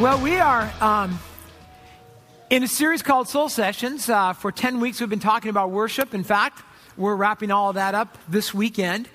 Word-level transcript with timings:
Well, 0.00 0.18
we 0.22 0.38
are 0.38 0.72
um, 0.80 1.18
in 2.48 2.62
a 2.62 2.66
series 2.66 3.02
called 3.02 3.28
Soul 3.28 3.50
Sessions. 3.50 4.08
Uh, 4.08 4.32
for 4.32 4.50
10 4.50 4.80
weeks, 4.80 4.98
we've 4.98 5.10
been 5.10 5.18
talking 5.18 5.50
about 5.50 5.72
worship. 5.72 6.14
In 6.14 6.24
fact, 6.24 6.62
we're 6.96 7.14
wrapping 7.14 7.50
all 7.50 7.68
of 7.68 7.74
that 7.74 7.94
up 7.94 8.16
this 8.26 8.54
weekend. 8.54 9.10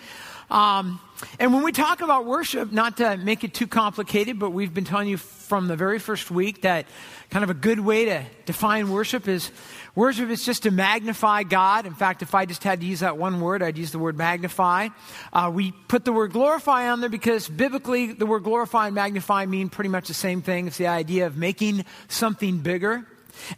Um, 0.51 0.99
and 1.39 1.55
when 1.55 1.63
we 1.63 1.71
talk 1.71 2.01
about 2.01 2.27
worship, 2.27 2.71
not 2.71 2.97
to 2.97 3.17
make 3.17 3.43
it 3.43 3.55
too 3.55 3.65
complicated, 3.65 4.37
but 4.37 4.51
we've 4.51 4.75
been 4.75 4.85
telling 4.85 5.07
you 5.07 5.17
from 5.17 5.67
the 5.67 5.75
very 5.75 5.97
first 5.97 6.29
week 6.29 6.61
that 6.61 6.85
kind 7.29 7.43
of 7.43 7.49
a 7.49 7.55
good 7.55 7.79
way 7.79 8.05
to 8.05 8.23
define 8.45 8.91
worship 8.91 9.27
is 9.27 9.51
Worship 9.95 10.29
is 10.29 10.43
just 10.43 10.63
to 10.63 10.71
magnify 10.71 11.43
God. 11.43 11.85
In 11.85 11.93
fact, 11.93 12.21
if 12.21 12.35
I 12.35 12.45
just 12.45 12.65
had 12.65 12.81
to 12.81 12.85
use 12.85 12.99
that 12.99 13.17
one 13.17 13.39
word, 13.39 13.63
I'd 13.63 13.77
use 13.77 13.91
the 13.91 13.99
word 13.99 14.17
magnify. 14.17 14.89
Uh, 15.31 15.49
we 15.53 15.71
put 15.71 16.03
the 16.03 16.11
word 16.11 16.33
glorify 16.33 16.89
on 16.89 16.99
there 16.99 17.09
because 17.09 17.47
biblically, 17.47 18.11
the 18.11 18.25
word 18.25 18.43
glorify 18.43 18.87
and 18.87 18.95
magnify 18.95 19.45
mean 19.45 19.69
pretty 19.69 19.89
much 19.89 20.09
the 20.09 20.13
same 20.13 20.41
thing. 20.41 20.67
It's 20.67 20.77
the 20.77 20.87
idea 20.87 21.27
of 21.27 21.37
making 21.37 21.85
something 22.09 22.59
bigger. 22.59 23.07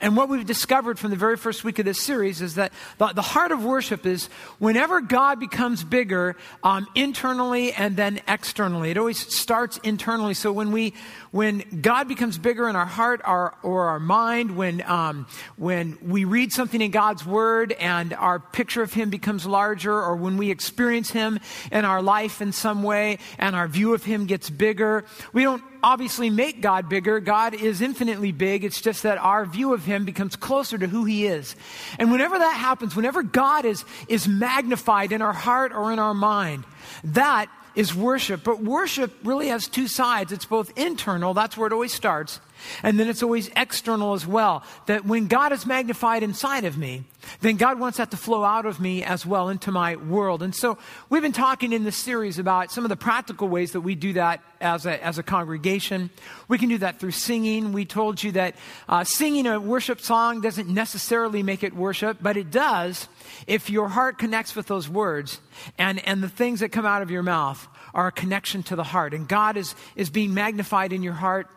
And 0.01 0.17
what 0.17 0.29
we've 0.29 0.45
discovered 0.45 0.99
from 0.99 1.11
the 1.11 1.17
very 1.17 1.37
first 1.37 1.63
week 1.63 1.79
of 1.79 1.85
this 1.85 2.01
series 2.01 2.41
is 2.41 2.55
that 2.55 2.71
the, 2.97 3.07
the 3.07 3.21
heart 3.21 3.51
of 3.51 3.63
worship 3.63 4.05
is 4.05 4.27
whenever 4.59 5.01
God 5.01 5.39
becomes 5.39 5.83
bigger, 5.83 6.35
um, 6.63 6.87
internally 6.95 7.73
and 7.73 7.95
then 7.95 8.21
externally. 8.27 8.91
It 8.91 8.97
always 8.97 9.19
starts 9.33 9.77
internally. 9.83 10.33
So 10.33 10.51
when 10.51 10.71
we, 10.71 10.93
when 11.31 11.81
God 11.81 12.07
becomes 12.07 12.37
bigger 12.37 12.67
in 12.69 12.75
our 12.75 12.85
heart 12.85 13.21
our, 13.23 13.55
or 13.63 13.89
our 13.89 13.99
mind, 13.99 14.55
when, 14.57 14.81
um, 14.89 15.27
when 15.57 15.97
we 16.01 16.25
read 16.25 16.51
something 16.51 16.81
in 16.81 16.91
God's 16.91 17.25
Word 17.25 17.73
and 17.73 18.13
our 18.13 18.39
picture 18.39 18.81
of 18.81 18.93
Him 18.93 19.09
becomes 19.09 19.45
larger, 19.45 19.93
or 19.93 20.15
when 20.15 20.37
we 20.37 20.51
experience 20.51 21.11
Him 21.11 21.39
in 21.71 21.85
our 21.85 22.01
life 22.01 22.41
in 22.41 22.51
some 22.51 22.83
way 22.83 23.19
and 23.37 23.55
our 23.55 23.67
view 23.67 23.93
of 23.93 24.03
Him 24.03 24.25
gets 24.25 24.49
bigger, 24.49 25.05
we 25.33 25.43
don't 25.43 25.63
obviously 25.87 26.29
make 26.29 26.59
God 26.59 26.89
bigger. 26.89 27.21
God 27.21 27.53
is 27.53 27.81
infinitely 27.81 28.33
big. 28.33 28.65
It's 28.65 28.81
just 28.81 29.03
that 29.03 29.17
our 29.17 29.45
view 29.45 29.73
of 29.73 29.85
Him 29.85 30.03
becomes 30.03 30.35
closer 30.35 30.77
to 30.77 30.85
who 30.85 31.05
He 31.05 31.25
is. 31.25 31.55
And 31.97 32.11
whenever 32.11 32.37
that 32.37 32.57
happens, 32.57 32.93
whenever 32.93 33.23
God 33.23 33.63
is, 33.63 33.85
is 34.09 34.27
magnified 34.27 35.13
in 35.13 35.21
our 35.21 35.31
heart 35.31 35.71
or 35.71 35.93
in 35.93 35.99
our 35.99 36.13
mind, 36.13 36.65
that 37.05 37.49
is 37.73 37.95
worship. 37.95 38.43
But 38.43 38.61
worship 38.61 39.13
really 39.23 39.47
has 39.47 39.69
two 39.69 39.87
sides. 39.87 40.33
It's 40.33 40.45
both 40.45 40.77
internal, 40.77 41.33
that's 41.33 41.55
where 41.55 41.67
it 41.67 41.73
always 41.73 41.93
starts, 41.93 42.41
and 42.83 42.99
then 42.99 43.07
it's 43.07 43.23
always 43.23 43.49
external 43.55 44.13
as 44.13 44.25
well. 44.25 44.63
That 44.85 45.05
when 45.05 45.27
God 45.27 45.51
is 45.51 45.65
magnified 45.65 46.23
inside 46.23 46.65
of 46.65 46.77
me, 46.77 47.03
then 47.41 47.57
God 47.57 47.79
wants 47.79 47.97
that 47.97 48.11
to 48.11 48.17
flow 48.17 48.43
out 48.43 48.65
of 48.65 48.79
me 48.79 49.03
as 49.03 49.25
well 49.25 49.49
into 49.49 49.71
my 49.71 49.95
world. 49.95 50.41
And 50.41 50.55
so 50.55 50.77
we've 51.09 51.21
been 51.21 51.31
talking 51.31 51.73
in 51.73 51.83
this 51.83 51.97
series 51.97 52.39
about 52.39 52.71
some 52.71 52.85
of 52.85 52.89
the 52.89 52.95
practical 52.95 53.47
ways 53.47 53.71
that 53.73 53.81
we 53.81 53.95
do 53.95 54.13
that 54.13 54.41
as 54.61 54.85
a, 54.85 55.03
as 55.03 55.17
a 55.17 55.23
congregation. 55.23 56.09
We 56.47 56.57
can 56.57 56.69
do 56.69 56.77
that 56.79 56.99
through 56.99 57.11
singing. 57.11 57.73
We 57.73 57.85
told 57.85 58.23
you 58.23 58.31
that 58.33 58.55
uh, 58.87 59.03
singing 59.03 59.45
a 59.47 59.59
worship 59.59 60.01
song 60.01 60.41
doesn't 60.41 60.69
necessarily 60.69 61.43
make 61.43 61.63
it 61.63 61.75
worship, 61.75 62.17
but 62.21 62.37
it 62.37 62.51
does 62.51 63.07
if 63.45 63.69
your 63.69 63.89
heart 63.89 64.17
connects 64.17 64.55
with 64.55 64.67
those 64.67 64.89
words 64.89 65.41
and, 65.77 66.05
and 66.07 66.23
the 66.23 66.29
things 66.29 66.61
that 66.61 66.71
come 66.71 66.85
out 66.85 67.01
of 67.01 67.11
your 67.11 67.23
mouth 67.23 67.67
are 67.93 68.07
a 68.07 68.11
connection 68.11 68.63
to 68.63 68.75
the 68.75 68.83
heart. 68.83 69.13
And 69.13 69.27
God 69.27 69.57
is, 69.57 69.75
is 69.95 70.09
being 70.09 70.33
magnified 70.33 70.93
in 70.93 71.03
your 71.03 71.13
heart 71.13 71.47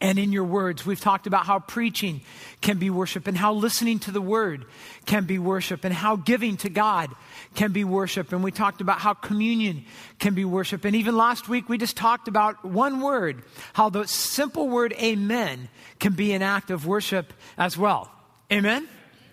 and 0.00 0.18
in 0.18 0.32
your 0.32 0.44
words. 0.44 0.86
We've 0.86 1.00
talked 1.00 1.26
about 1.26 1.46
how 1.46 1.58
preaching 1.58 2.20
can 2.60 2.78
be 2.78 2.90
worship 2.90 3.26
and 3.26 3.36
how 3.36 3.52
listening 3.52 3.98
to 4.00 4.10
the 4.10 4.20
word 4.20 4.64
can 5.06 5.24
be 5.24 5.38
worship 5.38 5.84
and 5.84 5.92
how 5.92 6.16
giving 6.16 6.56
to 6.58 6.68
God 6.68 7.10
can 7.54 7.72
be 7.72 7.84
worship. 7.84 8.32
And 8.32 8.44
we 8.44 8.52
talked 8.52 8.80
about 8.80 9.00
how 9.00 9.14
communion 9.14 9.84
can 10.18 10.34
be 10.34 10.44
worship. 10.44 10.84
And 10.84 10.94
even 10.94 11.16
last 11.16 11.48
week, 11.48 11.68
we 11.68 11.78
just 11.78 11.96
talked 11.96 12.28
about 12.28 12.64
one 12.64 13.00
word, 13.00 13.42
how 13.72 13.90
the 13.90 14.06
simple 14.06 14.68
word 14.68 14.92
amen 14.94 15.68
can 15.98 16.12
be 16.12 16.32
an 16.32 16.42
act 16.42 16.70
of 16.70 16.86
worship 16.86 17.32
as 17.56 17.76
well. 17.76 18.10
Amen? 18.52 18.88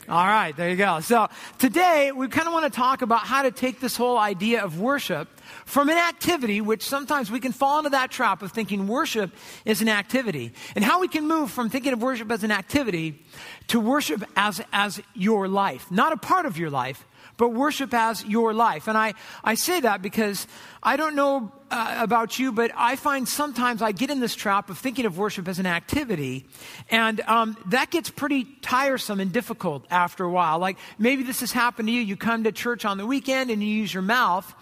All 0.07 0.25
right, 0.25 0.55
there 0.55 0.69
you 0.69 0.75
go. 0.75 0.99
So 0.99 1.29
today 1.57 2.11
we 2.11 2.27
kind 2.27 2.47
of 2.47 2.53
want 2.53 2.71
to 2.71 2.75
talk 2.75 3.01
about 3.01 3.21
how 3.21 3.41
to 3.41 3.51
take 3.51 3.79
this 3.79 3.97
whole 3.97 4.19
idea 4.19 4.63
of 4.63 4.79
worship 4.79 5.27
from 5.65 5.89
an 5.89 5.97
activity, 5.97 6.61
which 6.61 6.83
sometimes 6.83 7.31
we 7.31 7.39
can 7.39 7.51
fall 7.51 7.79
into 7.79 7.91
that 7.91 8.11
trap 8.11 8.41
of 8.41 8.51
thinking 8.51 8.87
worship 8.87 9.33
is 9.65 9.81
an 9.81 9.89
activity, 9.89 10.53
and 10.75 10.83
how 10.83 10.99
we 10.99 11.07
can 11.07 11.27
move 11.27 11.51
from 11.51 11.69
thinking 11.69 11.93
of 11.93 12.01
worship 12.01 12.31
as 12.31 12.43
an 12.43 12.51
activity 12.51 13.23
to 13.67 13.79
worship 13.79 14.23
as, 14.35 14.61
as 14.71 15.01
your 15.13 15.47
life. 15.47 15.89
Not 15.91 16.13
a 16.13 16.17
part 16.17 16.45
of 16.45 16.57
your 16.57 16.69
life, 16.69 17.05
but 17.37 17.49
worship 17.49 17.93
as 17.93 18.23
your 18.25 18.53
life. 18.53 18.87
And 18.87 18.97
I, 18.97 19.13
I 19.43 19.55
say 19.55 19.79
that 19.81 20.01
because 20.01 20.47
I 20.81 20.97
don't 20.97 21.15
know 21.15 21.51
uh, 21.75 21.97
about 21.99 22.39
you, 22.39 22.53
but 22.53 22.71
I 22.73 22.95
find 22.95 23.27
sometimes 23.27 23.81
I 23.81 23.91
get 23.91 24.09
in 24.09 24.21
this 24.21 24.33
trap 24.33 24.69
of 24.69 24.77
thinking 24.77 25.05
of 25.05 25.17
worship 25.17 25.45
as 25.49 25.59
an 25.59 25.65
activity, 25.65 26.45
and 26.89 27.19
um, 27.21 27.57
that 27.67 27.91
gets 27.91 28.09
pretty 28.09 28.45
tiresome 28.61 29.19
and 29.19 29.31
difficult 29.33 29.85
after 29.91 30.23
a 30.23 30.29
while. 30.29 30.57
Like 30.57 30.77
maybe 30.97 31.23
this 31.23 31.41
has 31.41 31.51
happened 31.51 31.89
to 31.89 31.91
you. 31.91 31.99
You 31.99 32.15
come 32.15 32.45
to 32.45 32.53
church 32.53 32.85
on 32.85 32.97
the 32.97 33.05
weekend 33.05 33.51
and 33.51 33.61
you 33.61 33.67
use 33.67 33.93
your 33.93 34.03
mouth 34.03 34.53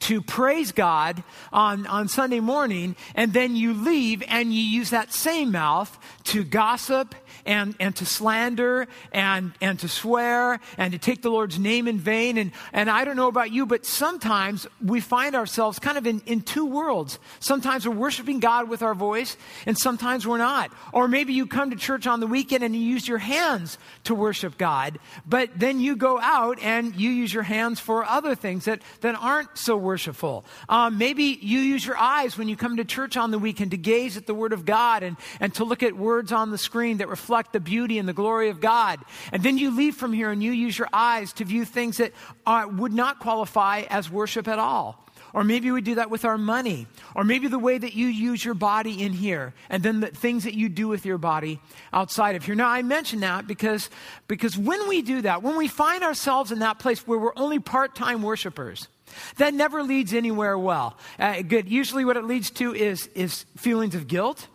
to 0.00 0.20
praise 0.20 0.72
God 0.72 1.24
on, 1.52 1.86
on 1.86 2.06
Sunday 2.06 2.40
morning, 2.40 2.96
and 3.14 3.32
then 3.32 3.56
you 3.56 3.72
leave 3.72 4.22
and 4.28 4.52
you 4.52 4.60
use 4.60 4.90
that 4.90 5.14
same 5.14 5.50
mouth 5.50 5.98
to 6.24 6.44
gossip 6.44 7.14
and, 7.46 7.74
and 7.80 7.94
to 7.96 8.06
slander 8.06 8.86
and, 9.12 9.52
and 9.60 9.78
to 9.80 9.88
swear 9.88 10.60
and 10.76 10.92
to 10.92 10.98
take 10.98 11.22
the 11.22 11.30
Lord's 11.30 11.58
name 11.58 11.88
in 11.88 11.98
vain. 11.98 12.38
And, 12.38 12.52
and 12.72 12.90
I 12.90 13.04
don't 13.04 13.16
know 13.16 13.28
about 13.28 13.52
you, 13.52 13.66
but 13.66 13.86
sometimes 13.86 14.66
we 14.84 15.00
find 15.00 15.34
ourselves 15.34 15.78
kind 15.78 15.98
of 15.98 16.06
in, 16.06 16.20
in 16.26 16.40
two 16.40 16.66
worlds. 16.66 17.18
Sometimes 17.40 17.86
we're 17.86 17.94
worshiping 17.94 18.40
God 18.40 18.68
with 18.68 18.82
our 18.82 18.94
voice, 18.94 19.36
and 19.66 19.76
sometimes 19.76 20.26
we're 20.26 20.38
not. 20.38 20.70
Or 20.92 21.08
maybe 21.08 21.32
you 21.32 21.46
come 21.46 21.70
to 21.70 21.76
church 21.76 22.06
on 22.06 22.20
the 22.20 22.26
weekend 22.26 22.64
and 22.64 22.74
you 22.74 22.82
use 22.82 23.06
your 23.06 23.18
hands 23.18 23.78
to 24.04 24.14
worship 24.14 24.58
God, 24.58 24.98
but 25.26 25.50
then 25.56 25.80
you 25.80 25.96
go 25.96 26.20
out 26.20 26.58
and 26.60 26.94
you 26.94 27.10
use 27.10 27.32
your 27.32 27.42
hands 27.42 27.80
for 27.80 28.04
other 28.04 28.34
things 28.34 28.64
that, 28.66 28.82
that 29.00 29.14
aren't 29.14 29.56
so 29.56 29.76
worshipful. 29.76 30.44
Um, 30.68 30.98
maybe 30.98 31.38
you 31.40 31.60
use 31.60 31.86
your 31.86 31.96
eyes 31.96 32.36
when 32.36 32.48
you 32.48 32.56
come 32.56 32.76
to 32.76 32.84
church 32.84 33.16
on 33.16 33.30
the 33.30 33.38
weekend 33.38 33.70
to 33.72 33.76
gaze 33.76 34.16
at 34.16 34.26
the 34.26 34.34
Word 34.34 34.52
of 34.52 34.64
God 34.64 35.02
and, 35.02 35.16
and 35.40 35.54
to 35.54 35.64
look 35.64 35.82
at 35.82 35.96
words 35.96 36.32
on 36.32 36.50
the 36.50 36.58
screen 36.58 36.98
that 36.98 37.08
reflect 37.08 37.37
reflect 37.38 37.52
the 37.52 37.60
beauty 37.60 37.98
and 38.00 38.08
the 38.08 38.12
glory 38.12 38.48
of 38.48 38.60
God. 38.60 38.98
And 39.30 39.44
then 39.44 39.58
you 39.58 39.70
leave 39.70 39.94
from 39.94 40.12
here 40.12 40.32
and 40.32 40.42
you 40.42 40.50
use 40.50 40.76
your 40.76 40.88
eyes 40.92 41.32
to 41.34 41.44
view 41.44 41.64
things 41.64 41.98
that 41.98 42.12
are, 42.44 42.66
would 42.66 42.92
not 42.92 43.20
qualify 43.20 43.84
as 43.90 44.10
worship 44.10 44.48
at 44.48 44.58
all. 44.58 45.04
Or 45.32 45.44
maybe 45.44 45.70
we 45.70 45.80
do 45.80 45.94
that 45.96 46.10
with 46.10 46.24
our 46.24 46.36
money. 46.36 46.88
Or 47.14 47.22
maybe 47.22 47.46
the 47.46 47.58
way 47.58 47.78
that 47.78 47.94
you 47.94 48.08
use 48.08 48.44
your 48.44 48.54
body 48.54 49.04
in 49.04 49.12
here. 49.12 49.54
And 49.70 49.84
then 49.84 50.00
the 50.00 50.08
things 50.08 50.42
that 50.44 50.54
you 50.54 50.68
do 50.68 50.88
with 50.88 51.06
your 51.06 51.18
body 51.18 51.60
outside 51.92 52.34
of 52.34 52.44
here. 52.44 52.56
Now, 52.56 52.70
I 52.70 52.82
mention 52.82 53.20
that 53.20 53.46
because, 53.46 53.88
because 54.26 54.58
when 54.58 54.88
we 54.88 55.00
do 55.00 55.22
that, 55.22 55.44
when 55.44 55.56
we 55.56 55.68
find 55.68 56.02
ourselves 56.02 56.50
in 56.50 56.58
that 56.58 56.80
place 56.80 57.06
where 57.06 57.20
we're 57.20 57.36
only 57.36 57.60
part 57.60 57.94
time 57.94 58.22
worshipers, 58.22 58.88
that 59.36 59.54
never 59.54 59.84
leads 59.84 60.12
anywhere 60.12 60.58
well. 60.58 60.98
Uh, 61.20 61.42
good. 61.42 61.68
Usually, 61.68 62.04
what 62.04 62.16
it 62.16 62.24
leads 62.24 62.50
to 62.50 62.74
is, 62.74 63.06
is 63.14 63.44
feelings 63.56 63.94
of 63.94 64.08
guilt 64.08 64.48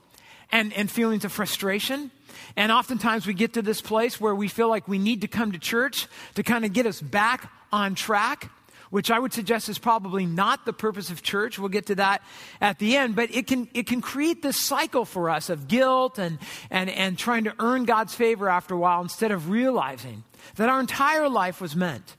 and, 0.54 0.72
and 0.74 0.90
feelings 0.90 1.26
of 1.26 1.32
frustration 1.32 2.12
and 2.56 2.72
oftentimes 2.72 3.26
we 3.26 3.34
get 3.34 3.54
to 3.54 3.62
this 3.62 3.82
place 3.82 4.22
where 4.22 4.36
we 4.36 4.48
feel 4.48 4.70
like 4.70 4.88
we 4.88 5.00
need 5.00 5.22
to 5.22 5.28
come 5.28 5.52
to 5.52 5.60
church 5.60 6.08
to 6.36 6.44
kind 6.44 6.66
of 6.66 6.74
get 6.74 6.86
us 6.86 7.02
back 7.02 7.52
on 7.72 7.96
track, 7.96 8.52
which 8.92 9.10
I 9.10 9.18
would 9.18 9.34
suggest 9.34 9.70
is 9.70 9.80
probably 9.80 10.28
not 10.28 10.66
the 10.66 10.74
purpose 10.74 11.10
of 11.10 11.24
church. 11.24 11.58
We'll 11.58 11.70
get 11.70 11.88
to 11.88 11.96
that 11.96 12.22
at 12.62 12.78
the 12.78 12.96
end, 12.96 13.16
but 13.16 13.34
it 13.34 13.48
can, 13.48 13.68
it 13.74 13.88
can 13.88 14.02
create 14.02 14.44
this 14.44 14.64
cycle 14.64 15.04
for 15.04 15.32
us 15.32 15.50
of 15.50 15.68
guilt 15.68 16.20
and, 16.20 16.38
and, 16.70 16.92
and 16.92 17.18
trying 17.18 17.46
to 17.46 17.56
earn 17.60 17.86
God's 17.86 18.14
favor 18.14 18.48
after 18.48 18.76
a 18.76 18.78
while 18.78 19.02
instead 19.02 19.32
of 19.32 19.50
realizing 19.50 20.24
that 20.56 20.70
our 20.70 20.80
entire 20.80 21.30
life 21.30 21.60
was 21.60 21.76
meant 21.76 22.16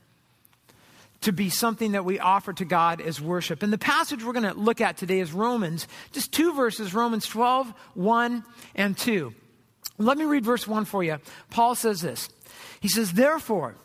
to 1.21 1.31
be 1.31 1.49
something 1.49 1.93
that 1.93 2.03
we 2.03 2.19
offer 2.19 2.51
to 2.51 2.65
God 2.65 2.99
as 2.99 3.21
worship. 3.21 3.63
And 3.63 3.71
the 3.71 3.77
passage 3.77 4.23
we're 4.23 4.33
going 4.33 4.43
to 4.43 4.53
look 4.53 4.81
at 4.81 4.97
today 4.97 5.21
is 5.21 5.31
Romans, 5.31 5.87
just 6.11 6.33
two 6.33 6.53
verses, 6.53 6.93
Romans 6.93 7.25
12, 7.25 7.73
1 7.93 8.43
and 8.75 8.97
2. 8.97 9.33
Let 9.97 10.17
me 10.17 10.25
read 10.25 10.43
verse 10.43 10.67
1 10.67 10.85
for 10.85 11.03
you. 11.03 11.19
Paul 11.49 11.75
says 11.75 12.01
this 12.01 12.29
He 12.79 12.87
says, 12.87 13.13
Therefore, 13.13 13.75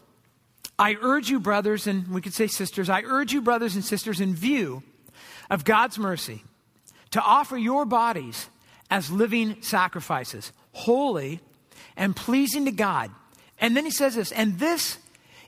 I 0.78 0.96
urge 1.00 1.28
you, 1.28 1.40
brothers, 1.40 1.86
and 1.86 2.08
we 2.08 2.20
could 2.20 2.34
say 2.34 2.46
sisters, 2.46 2.88
I 2.88 3.02
urge 3.02 3.32
you, 3.32 3.42
brothers 3.42 3.74
and 3.74 3.84
sisters, 3.84 4.20
in 4.20 4.34
view 4.34 4.82
of 5.50 5.64
God's 5.64 5.98
mercy, 5.98 6.42
to 7.10 7.20
offer 7.20 7.56
your 7.56 7.84
bodies 7.84 8.48
as 8.90 9.10
living 9.10 9.60
sacrifices, 9.62 10.52
holy 10.72 11.40
and 11.96 12.16
pleasing 12.16 12.64
to 12.64 12.72
God. 12.72 13.10
And 13.60 13.76
then 13.76 13.84
he 13.84 13.90
says 13.90 14.14
this, 14.14 14.32
and 14.32 14.58
this 14.58 14.98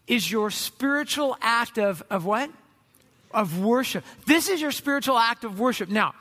is 0.06 0.30
your 0.30 0.50
spiritual 0.50 1.36
act 1.40 1.78
of, 1.78 2.02
of 2.10 2.24
what? 2.24 2.50
Of 3.32 3.58
worship. 3.58 4.04
This 4.26 4.48
is 4.48 4.60
your 4.60 4.72
spiritual 4.72 5.16
act 5.16 5.44
of 5.44 5.58
worship. 5.58 5.88
Now, 5.88 6.14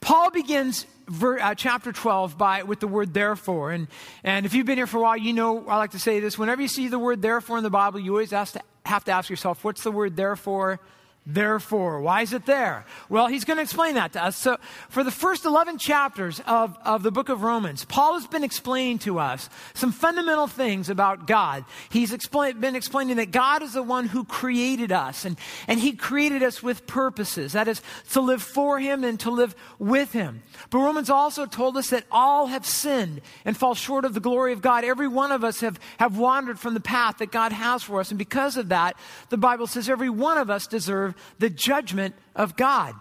Paul 0.00 0.30
begins 0.30 0.86
ver, 1.10 1.38
uh, 1.38 1.54
chapter 1.54 1.92
12 1.92 2.38
by, 2.38 2.62
with 2.62 2.80
the 2.80 2.88
word 2.88 3.12
therefore. 3.12 3.72
And, 3.72 3.88
and 4.24 4.46
if 4.46 4.54
you've 4.54 4.66
been 4.66 4.78
here 4.78 4.86
for 4.86 4.98
a 4.98 5.02
while, 5.02 5.16
you 5.16 5.32
know 5.32 5.66
I 5.66 5.76
like 5.76 5.90
to 5.90 5.98
say 5.98 6.20
this. 6.20 6.38
Whenever 6.38 6.62
you 6.62 6.68
see 6.68 6.88
the 6.88 6.98
word 6.98 7.20
therefore 7.20 7.58
in 7.58 7.64
the 7.64 7.70
Bible, 7.70 8.00
you 8.00 8.12
always 8.12 8.30
have 8.30 8.52
to, 8.52 8.62
have 8.86 9.04
to 9.04 9.12
ask 9.12 9.28
yourself, 9.28 9.64
what's 9.64 9.82
the 9.82 9.92
word 9.92 10.16
therefore 10.16 10.80
therefore. 11.26 12.00
Why 12.00 12.22
is 12.22 12.32
it 12.32 12.46
there? 12.46 12.86
Well, 13.08 13.26
he's 13.26 13.44
going 13.44 13.58
to 13.58 13.62
explain 13.62 13.94
that 13.94 14.12
to 14.14 14.24
us. 14.24 14.36
So, 14.36 14.56
for 14.88 15.04
the 15.04 15.10
first 15.10 15.44
11 15.44 15.78
chapters 15.78 16.40
of, 16.46 16.76
of 16.84 17.02
the 17.02 17.10
book 17.10 17.28
of 17.28 17.42
Romans, 17.42 17.84
Paul 17.84 18.14
has 18.14 18.26
been 18.26 18.44
explaining 18.44 18.98
to 19.00 19.18
us 19.18 19.48
some 19.74 19.92
fundamental 19.92 20.46
things 20.46 20.88
about 20.88 21.26
God. 21.26 21.64
He's 21.90 22.12
explain, 22.12 22.60
been 22.60 22.76
explaining 22.76 23.16
that 23.16 23.30
God 23.30 23.62
is 23.62 23.74
the 23.74 23.82
one 23.82 24.06
who 24.06 24.24
created 24.24 24.92
us, 24.92 25.24
and, 25.24 25.38
and 25.68 25.78
he 25.78 25.92
created 25.92 26.42
us 26.42 26.62
with 26.62 26.86
purposes. 26.86 27.52
That 27.52 27.68
is, 27.68 27.82
to 28.12 28.20
live 28.20 28.42
for 28.42 28.78
him 28.80 29.04
and 29.04 29.20
to 29.20 29.30
live 29.30 29.54
with 29.78 30.12
him. 30.12 30.42
But 30.70 30.78
Romans 30.78 31.10
also 31.10 31.46
told 31.46 31.76
us 31.76 31.90
that 31.90 32.04
all 32.10 32.46
have 32.46 32.66
sinned 32.66 33.20
and 33.44 33.56
fall 33.56 33.74
short 33.74 34.04
of 34.04 34.14
the 34.14 34.20
glory 34.20 34.52
of 34.52 34.62
God. 34.62 34.84
Every 34.84 35.08
one 35.08 35.32
of 35.32 35.44
us 35.44 35.60
have, 35.60 35.78
have 35.98 36.16
wandered 36.16 36.58
from 36.58 36.74
the 36.74 36.80
path 36.80 37.18
that 37.18 37.30
God 37.30 37.52
has 37.52 37.82
for 37.82 38.00
us. 38.00 38.10
And 38.10 38.18
because 38.18 38.56
of 38.56 38.70
that, 38.70 38.96
the 39.28 39.36
Bible 39.36 39.66
says 39.66 39.88
every 39.88 40.10
one 40.10 40.38
of 40.38 40.50
us 40.50 40.66
deserve 41.10 41.38
the 41.38 41.50
judgment 41.50 42.14
of 42.34 42.56
God. 42.56 42.94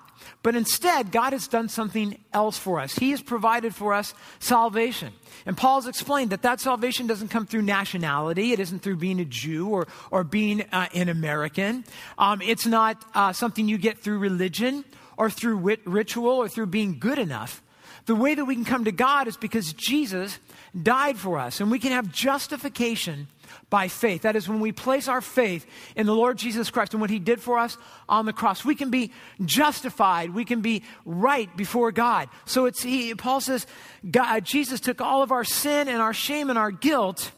But 0.43 0.55
instead, 0.55 1.11
God 1.11 1.31
has 1.31 1.47
done 1.47 1.69
something 1.69 2.17
else 2.33 2.57
for 2.57 2.79
us. 2.79 2.95
He 2.95 3.11
has 3.11 3.21
provided 3.21 3.73
for 3.73 3.93
us 3.93 4.13
salvation. 4.39 5.13
And 5.45 5.55
Paul's 5.55 5.87
explained 5.87 6.31
that 6.31 6.41
that 6.41 6.59
salvation 6.59 7.07
doesn't 7.07 7.29
come 7.29 7.45
through 7.45 7.61
nationality. 7.61 8.51
It 8.51 8.59
isn't 8.59 8.79
through 8.79 8.97
being 8.97 9.21
a 9.21 9.25
Jew 9.25 9.69
or, 9.69 9.87
or 10.11 10.25
being 10.25 10.61
uh, 10.73 10.87
an 10.93 11.07
American. 11.07 11.85
Um, 12.17 12.41
it's 12.41 12.65
not 12.65 13.03
uh, 13.13 13.31
something 13.31 13.67
you 13.67 13.77
get 13.77 13.99
through 13.99 14.19
religion 14.19 14.83
or 15.17 15.29
through 15.29 15.57
wit- 15.57 15.87
ritual 15.87 16.31
or 16.31 16.49
through 16.49 16.67
being 16.67 16.99
good 16.99 17.17
enough. 17.17 17.63
The 18.05 18.15
way 18.15 18.35
that 18.35 18.45
we 18.45 18.55
can 18.55 18.65
come 18.65 18.85
to 18.85 18.91
God 18.91 19.27
is 19.27 19.37
because 19.37 19.71
Jesus 19.73 20.39
died 20.81 21.17
for 21.17 21.37
us, 21.37 21.61
and 21.61 21.71
we 21.71 21.79
can 21.79 21.91
have 21.91 22.11
justification 22.11 23.27
by 23.69 23.87
faith. 23.87 24.23
That 24.23 24.35
is, 24.35 24.47
when 24.47 24.59
we 24.59 24.71
place 24.71 25.07
our 25.07 25.21
faith 25.21 25.65
in 25.95 26.05
the 26.05 26.15
Lord 26.15 26.37
Jesus 26.37 26.69
Christ 26.69 26.93
and 26.93 27.01
what 27.01 27.09
He 27.09 27.19
did 27.19 27.41
for 27.41 27.59
us 27.59 27.77
on 28.07 28.25
the 28.25 28.33
cross, 28.33 28.65
we 28.65 28.75
can 28.75 28.89
be 28.89 29.11
justified. 29.43 30.31
We 30.31 30.45
can 30.45 30.61
be 30.61 30.83
right 31.05 31.55
before 31.55 31.91
God. 31.91 32.29
So 32.45 32.65
it's, 32.65 32.83
he, 32.83 33.13
Paul 33.15 33.41
says, 33.41 33.67
God, 34.09 34.45
Jesus 34.45 34.79
took 34.79 35.01
all 35.01 35.21
of 35.21 35.31
our 35.31 35.43
sin 35.43 35.87
and 35.87 36.01
our 36.01 36.13
shame 36.13 36.49
and 36.49 36.57
our 36.57 36.71
guilt, 36.71 37.31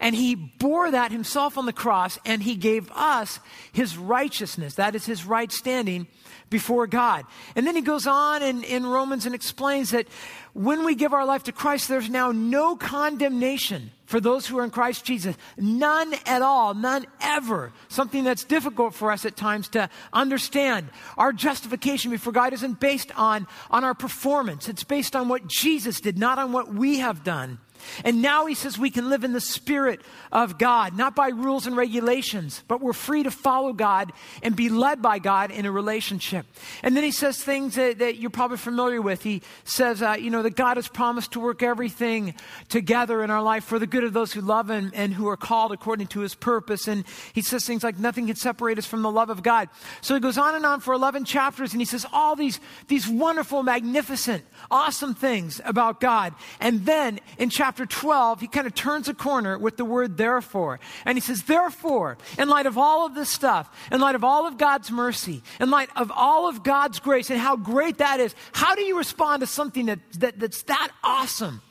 and 0.00 0.14
He 0.14 0.34
bore 0.34 0.90
that 0.90 1.12
Himself 1.12 1.58
on 1.58 1.66
the 1.66 1.72
cross, 1.72 2.18
and 2.24 2.42
He 2.42 2.54
gave 2.54 2.90
us 2.92 3.40
His 3.72 3.96
righteousness. 3.96 4.74
That 4.74 4.94
is 4.94 5.06
His 5.06 5.24
right 5.24 5.50
standing 5.52 6.06
before 6.50 6.86
God. 6.86 7.24
And 7.56 7.66
then 7.66 7.76
He 7.76 7.82
goes 7.82 8.06
on 8.06 8.42
in, 8.42 8.62
in 8.64 8.86
Romans 8.86 9.26
and 9.26 9.34
explains 9.34 9.90
that 9.90 10.06
when 10.54 10.84
we 10.84 10.94
give 10.94 11.12
our 11.12 11.24
life 11.24 11.44
to 11.44 11.52
Christ, 11.52 11.88
there's 11.88 12.10
now 12.10 12.32
no 12.32 12.76
condemnation 12.76 13.92
for 14.06 14.20
those 14.20 14.46
who 14.46 14.58
are 14.58 14.64
in 14.64 14.70
Christ 14.70 15.04
Jesus. 15.04 15.36
None 15.58 16.14
at 16.24 16.40
all, 16.40 16.72
none 16.72 17.06
ever. 17.20 17.72
Something 17.88 18.24
that's 18.24 18.42
difficult 18.42 18.94
for 18.94 19.12
us 19.12 19.26
at 19.26 19.36
times 19.36 19.68
to 19.68 19.90
understand. 20.12 20.88
Our 21.18 21.32
justification 21.32 22.10
before 22.10 22.32
God 22.32 22.54
isn't 22.54 22.80
based 22.80 23.12
on, 23.18 23.46
on 23.70 23.84
our 23.84 23.94
performance, 23.94 24.68
it's 24.68 24.82
based 24.82 25.14
on 25.14 25.28
what 25.28 25.46
Jesus 25.46 26.00
did, 26.00 26.18
not 26.18 26.38
on 26.38 26.52
what 26.52 26.72
we 26.72 26.98
have 26.98 27.22
done. 27.22 27.58
And 28.04 28.22
now 28.22 28.46
he 28.46 28.54
says 28.54 28.78
we 28.78 28.90
can 28.90 29.08
live 29.08 29.24
in 29.24 29.32
the 29.32 29.40
Spirit 29.40 30.00
of 30.32 30.58
God, 30.58 30.96
not 30.96 31.14
by 31.14 31.28
rules 31.28 31.66
and 31.66 31.76
regulations, 31.76 32.62
but 32.68 32.80
we're 32.80 32.92
free 32.92 33.22
to 33.22 33.30
follow 33.30 33.72
God 33.72 34.12
and 34.42 34.54
be 34.54 34.68
led 34.68 35.02
by 35.02 35.18
God 35.18 35.50
in 35.50 35.66
a 35.66 35.72
relationship. 35.72 36.46
And 36.82 36.96
then 36.96 37.04
he 37.04 37.10
says 37.10 37.42
things 37.42 37.74
that, 37.74 37.98
that 37.98 38.16
you're 38.16 38.30
probably 38.30 38.56
familiar 38.56 39.00
with. 39.02 39.22
He 39.22 39.42
says, 39.64 40.02
uh, 40.02 40.16
you 40.18 40.30
know, 40.30 40.42
that 40.42 40.56
God 40.56 40.76
has 40.76 40.88
promised 40.88 41.32
to 41.32 41.40
work 41.40 41.62
everything 41.62 42.34
together 42.68 43.22
in 43.22 43.30
our 43.30 43.42
life 43.42 43.64
for 43.64 43.78
the 43.78 43.86
good 43.86 44.04
of 44.04 44.12
those 44.12 44.32
who 44.32 44.40
love 44.40 44.70
Him 44.70 44.90
and 44.94 45.12
who 45.12 45.28
are 45.28 45.36
called 45.36 45.72
according 45.72 46.08
to 46.08 46.20
His 46.20 46.34
purpose. 46.34 46.88
And 46.88 47.04
he 47.32 47.42
says 47.42 47.64
things 47.64 47.84
like, 47.84 47.98
nothing 47.98 48.26
can 48.26 48.36
separate 48.36 48.78
us 48.78 48.86
from 48.86 49.02
the 49.02 49.10
love 49.10 49.30
of 49.30 49.42
God. 49.42 49.68
So 50.00 50.14
he 50.14 50.20
goes 50.20 50.38
on 50.38 50.54
and 50.54 50.64
on 50.64 50.80
for 50.80 50.94
11 50.94 51.24
chapters, 51.24 51.72
and 51.72 51.80
he 51.80 51.84
says 51.84 52.06
all 52.12 52.36
these, 52.36 52.60
these 52.88 53.08
wonderful, 53.08 53.62
magnificent, 53.62 54.44
awesome 54.70 55.14
things 55.14 55.60
about 55.64 56.00
God. 56.00 56.34
And 56.60 56.84
then 56.86 57.20
in 57.38 57.50
chapter 57.50 57.77
chapter 57.78 58.00
12, 58.00 58.40
he 58.40 58.48
kind 58.48 58.66
of 58.66 58.74
turns 58.74 59.08
a 59.08 59.14
corner 59.14 59.56
with 59.56 59.76
the 59.76 59.84
word 59.84 60.16
therefore. 60.16 60.80
And 61.04 61.16
he 61.16 61.20
says, 61.20 61.44
therefore, 61.44 62.18
in 62.36 62.48
light 62.48 62.66
of 62.66 62.76
all 62.76 63.06
of 63.06 63.14
this 63.14 63.28
stuff, 63.28 63.70
in 63.92 64.00
light 64.00 64.16
of 64.16 64.24
all 64.24 64.48
of 64.48 64.58
God's 64.58 64.90
mercy, 64.90 65.44
in 65.60 65.70
light 65.70 65.88
of 65.94 66.10
all 66.10 66.48
of 66.48 66.64
God's 66.64 66.98
grace 66.98 67.30
and 67.30 67.38
how 67.38 67.54
great 67.54 67.98
that 67.98 68.18
is, 68.18 68.34
how 68.50 68.74
do 68.74 68.82
you 68.82 68.98
respond 68.98 69.42
to 69.42 69.46
something 69.46 69.86
that, 69.86 70.00
that 70.14 70.40
that's 70.40 70.62
that 70.62 70.90
awesome? 71.04 71.62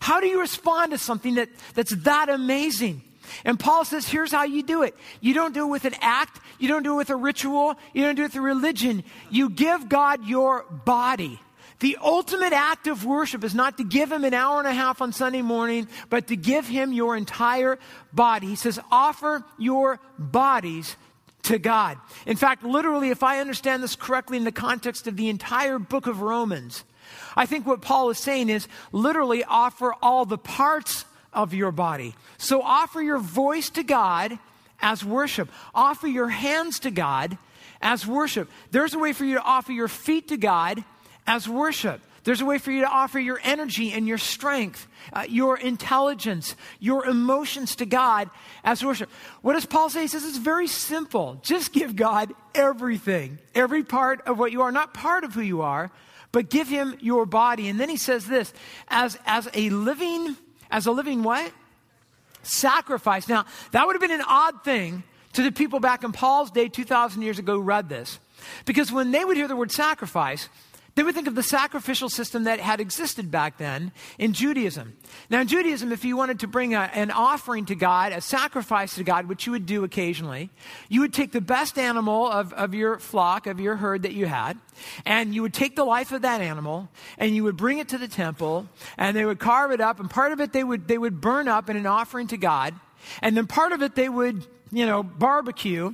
How 0.00 0.20
do 0.20 0.26
you 0.26 0.38
respond 0.38 0.92
to 0.92 0.98
something 0.98 1.36
that, 1.36 1.48
that's 1.72 1.96
that 2.02 2.28
amazing? 2.28 3.02
And 3.46 3.58
Paul 3.58 3.86
says, 3.86 4.06
here's 4.06 4.32
how 4.32 4.44
you 4.44 4.62
do 4.62 4.82
it. 4.82 4.94
You 5.22 5.32
don't 5.32 5.54
do 5.54 5.64
it 5.64 5.70
with 5.70 5.86
an 5.86 5.94
act. 6.02 6.40
You 6.58 6.68
don't 6.68 6.82
do 6.82 6.92
it 6.92 6.96
with 6.96 7.08
a 7.08 7.16
ritual. 7.16 7.78
You 7.94 8.02
don't 8.02 8.16
do 8.16 8.22
it 8.22 8.26
with 8.26 8.34
a 8.34 8.42
religion. 8.42 9.02
You 9.30 9.48
give 9.48 9.88
God 9.88 10.26
your 10.26 10.64
body. 10.64 11.40
The 11.80 11.98
ultimate 12.00 12.52
act 12.52 12.86
of 12.86 13.04
worship 13.04 13.44
is 13.44 13.54
not 13.54 13.78
to 13.78 13.84
give 13.84 14.10
him 14.10 14.24
an 14.24 14.32
hour 14.32 14.58
and 14.58 14.68
a 14.68 14.72
half 14.72 15.02
on 15.02 15.12
Sunday 15.12 15.42
morning, 15.42 15.88
but 16.08 16.28
to 16.28 16.36
give 16.36 16.66
him 16.66 16.92
your 16.92 17.16
entire 17.16 17.78
body. 18.12 18.46
He 18.46 18.56
says, 18.56 18.78
offer 18.90 19.44
your 19.58 20.00
bodies 20.18 20.96
to 21.42 21.58
God. 21.58 21.98
In 22.26 22.36
fact, 22.36 22.62
literally, 22.62 23.10
if 23.10 23.22
I 23.22 23.40
understand 23.40 23.82
this 23.82 23.96
correctly 23.96 24.36
in 24.36 24.44
the 24.44 24.52
context 24.52 25.06
of 25.06 25.16
the 25.16 25.28
entire 25.28 25.78
book 25.78 26.06
of 26.06 26.22
Romans, 26.22 26.84
I 27.36 27.46
think 27.46 27.66
what 27.66 27.82
Paul 27.82 28.10
is 28.10 28.18
saying 28.18 28.48
is 28.48 28.66
literally 28.92 29.44
offer 29.44 29.94
all 30.00 30.24
the 30.24 30.38
parts 30.38 31.04
of 31.32 31.52
your 31.52 31.72
body. 31.72 32.14
So 32.38 32.62
offer 32.62 33.02
your 33.02 33.18
voice 33.18 33.68
to 33.70 33.82
God 33.82 34.38
as 34.80 35.04
worship, 35.04 35.50
offer 35.74 36.06
your 36.06 36.28
hands 36.28 36.78
to 36.80 36.90
God 36.90 37.36
as 37.82 38.06
worship. 38.06 38.50
There's 38.70 38.94
a 38.94 38.98
way 38.98 39.12
for 39.12 39.24
you 39.24 39.34
to 39.34 39.42
offer 39.42 39.72
your 39.72 39.88
feet 39.88 40.28
to 40.28 40.36
God 40.36 40.84
as 41.26 41.48
worship. 41.48 42.00
There's 42.24 42.40
a 42.40 42.46
way 42.46 42.56
for 42.56 42.72
you 42.72 42.80
to 42.80 42.88
offer 42.88 43.18
your 43.18 43.38
energy 43.44 43.92
and 43.92 44.08
your 44.08 44.16
strength, 44.16 44.88
uh, 45.12 45.26
your 45.28 45.58
intelligence, 45.58 46.56
your 46.80 47.04
emotions 47.04 47.76
to 47.76 47.86
God 47.86 48.30
as 48.64 48.82
worship. 48.82 49.10
What 49.42 49.52
does 49.52 49.66
Paul 49.66 49.90
say? 49.90 50.02
He 50.02 50.08
says 50.08 50.24
it's 50.24 50.38
very 50.38 50.66
simple. 50.66 51.38
Just 51.42 51.72
give 51.72 51.94
God 51.94 52.32
everything, 52.54 53.38
every 53.54 53.84
part 53.84 54.22
of 54.26 54.38
what 54.38 54.52
you 54.52 54.62
are, 54.62 54.72
not 54.72 54.94
part 54.94 55.24
of 55.24 55.34
who 55.34 55.42
you 55.42 55.60
are, 55.60 55.90
but 56.32 56.48
give 56.48 56.66
him 56.66 56.96
your 57.00 57.26
body. 57.26 57.68
And 57.68 57.78
then 57.78 57.90
he 57.90 57.98
says 57.98 58.26
this 58.26 58.54
as, 58.88 59.18
as 59.26 59.46
a 59.52 59.68
living, 59.68 60.34
as 60.70 60.86
a 60.86 60.92
living 60.92 61.22
what? 61.22 61.52
Sacrifice. 62.42 63.28
Now, 63.28 63.44
that 63.72 63.86
would 63.86 63.94
have 63.94 64.02
been 64.02 64.10
an 64.10 64.24
odd 64.26 64.64
thing 64.64 65.02
to 65.34 65.42
the 65.42 65.52
people 65.52 65.78
back 65.78 66.04
in 66.04 66.12
Paul's 66.12 66.50
day 66.50 66.68
2,000 66.68 67.20
years 67.20 67.38
ago 67.38 67.54
who 67.54 67.60
read 67.60 67.90
this. 67.90 68.18
Because 68.64 68.90
when 68.90 69.10
they 69.10 69.24
would 69.24 69.36
hear 69.36 69.48
the 69.48 69.56
word 69.56 69.72
sacrifice, 69.72 70.48
they 70.94 71.02
we 71.02 71.12
think 71.12 71.26
of 71.26 71.34
the 71.34 71.42
sacrificial 71.42 72.08
system 72.08 72.44
that 72.44 72.60
had 72.60 72.80
existed 72.80 73.30
back 73.30 73.58
then 73.58 73.90
in 74.16 74.32
Judaism. 74.32 74.96
Now, 75.28 75.40
in 75.40 75.48
Judaism, 75.48 75.90
if 75.90 76.04
you 76.04 76.16
wanted 76.16 76.40
to 76.40 76.46
bring 76.46 76.74
a, 76.74 76.88
an 76.94 77.10
offering 77.10 77.64
to 77.66 77.74
God, 77.74 78.12
a 78.12 78.20
sacrifice 78.20 78.94
to 78.94 79.02
God, 79.02 79.28
which 79.28 79.44
you 79.44 79.52
would 79.52 79.66
do 79.66 79.82
occasionally, 79.82 80.50
you 80.88 81.00
would 81.00 81.12
take 81.12 81.32
the 81.32 81.40
best 81.40 81.78
animal 81.78 82.30
of, 82.30 82.52
of 82.52 82.74
your 82.74 83.00
flock, 83.00 83.48
of 83.48 83.58
your 83.58 83.74
herd 83.76 84.02
that 84.02 84.12
you 84.12 84.26
had, 84.26 84.56
and 85.04 85.34
you 85.34 85.42
would 85.42 85.54
take 85.54 85.74
the 85.74 85.84
life 85.84 86.12
of 86.12 86.22
that 86.22 86.40
animal, 86.40 86.88
and 87.18 87.34
you 87.34 87.42
would 87.42 87.56
bring 87.56 87.78
it 87.78 87.88
to 87.88 87.98
the 87.98 88.08
temple, 88.08 88.68
and 88.96 89.16
they 89.16 89.24
would 89.24 89.40
carve 89.40 89.72
it 89.72 89.80
up, 89.80 89.98
and 89.98 90.08
part 90.08 90.30
of 90.30 90.40
it 90.40 90.52
they 90.52 90.62
would, 90.62 90.86
they 90.86 90.98
would 90.98 91.20
burn 91.20 91.48
up 91.48 91.68
in 91.68 91.76
an 91.76 91.86
offering 91.86 92.28
to 92.28 92.36
God, 92.36 92.72
and 93.20 93.36
then 93.36 93.48
part 93.48 93.72
of 93.72 93.82
it 93.82 93.96
they 93.96 94.08
would, 94.08 94.46
you 94.70 94.86
know, 94.86 95.02
barbecue, 95.02 95.92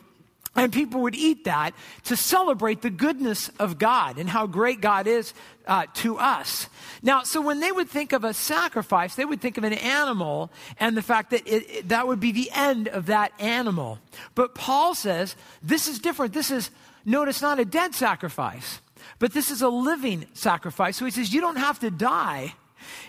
and 0.56 0.72
people 0.72 1.02
would 1.02 1.14
eat 1.14 1.44
that 1.44 1.74
to 2.04 2.16
celebrate 2.16 2.82
the 2.82 2.90
goodness 2.90 3.50
of 3.60 3.78
God 3.78 4.18
and 4.18 4.28
how 4.28 4.46
great 4.46 4.80
God 4.80 5.06
is 5.06 5.32
uh, 5.66 5.86
to 5.94 6.18
us. 6.18 6.68
Now, 7.02 7.22
so 7.22 7.40
when 7.40 7.60
they 7.60 7.70
would 7.70 7.88
think 7.88 8.12
of 8.12 8.24
a 8.24 8.34
sacrifice, 8.34 9.14
they 9.14 9.24
would 9.24 9.40
think 9.40 9.58
of 9.58 9.64
an 9.64 9.74
animal 9.74 10.50
and 10.78 10.96
the 10.96 11.02
fact 11.02 11.30
that 11.30 11.46
it, 11.46 11.70
it, 11.70 11.88
that 11.90 12.08
would 12.08 12.18
be 12.18 12.32
the 12.32 12.50
end 12.52 12.88
of 12.88 13.06
that 13.06 13.32
animal. 13.38 14.00
But 14.34 14.54
Paul 14.54 14.94
says 14.94 15.36
this 15.62 15.86
is 15.86 16.00
different. 16.00 16.32
This 16.32 16.50
is, 16.50 16.70
notice, 17.04 17.40
not 17.40 17.60
a 17.60 17.64
dead 17.64 17.94
sacrifice, 17.94 18.80
but 19.20 19.32
this 19.32 19.50
is 19.50 19.62
a 19.62 19.68
living 19.68 20.26
sacrifice. 20.34 20.96
So 20.96 21.04
he 21.04 21.12
says, 21.12 21.32
you 21.32 21.40
don't 21.40 21.56
have 21.56 21.78
to 21.80 21.90
die 21.90 22.54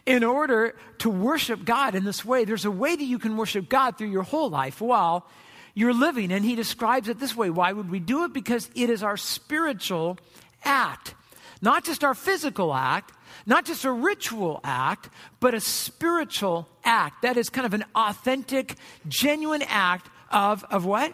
in 0.05 0.23
order 0.23 0.75
to 0.99 1.09
worship 1.09 1.65
God 1.65 1.95
in 1.95 2.03
this 2.03 2.23
way. 2.23 2.45
There's 2.45 2.65
a 2.65 2.71
way 2.71 2.95
that 2.95 3.03
you 3.03 3.17
can 3.17 3.35
worship 3.35 3.67
God 3.67 3.97
through 3.97 4.09
your 4.09 4.23
whole 4.23 4.49
life 4.49 4.79
while 4.79 5.25
you're 5.73 5.93
living. 5.93 6.31
And 6.31 6.43
he 6.43 6.55
describes 6.55 7.07
it 7.07 7.19
this 7.19 7.35
way. 7.35 7.49
Why 7.49 7.71
would 7.71 7.89
we 7.89 7.99
do 7.99 8.23
it? 8.23 8.33
Because 8.33 8.69
it 8.75 8.89
is 8.89 9.03
our 9.03 9.17
spiritual 9.17 10.17
act, 10.63 11.15
not 11.61 11.83
just 11.83 12.03
our 12.03 12.13
physical 12.13 12.73
act, 12.73 13.13
not 13.45 13.65
just 13.65 13.85
a 13.85 13.91
ritual 13.91 14.59
act, 14.63 15.09
but 15.39 15.53
a 15.53 15.59
spiritual 15.59 16.67
act. 16.83 17.21
That 17.23 17.37
is 17.37 17.49
kind 17.49 17.65
of 17.65 17.73
an 17.73 17.85
authentic, 17.95 18.75
genuine 19.07 19.63
act 19.63 20.09
of, 20.31 20.63
of 20.69 20.85
what? 20.85 21.13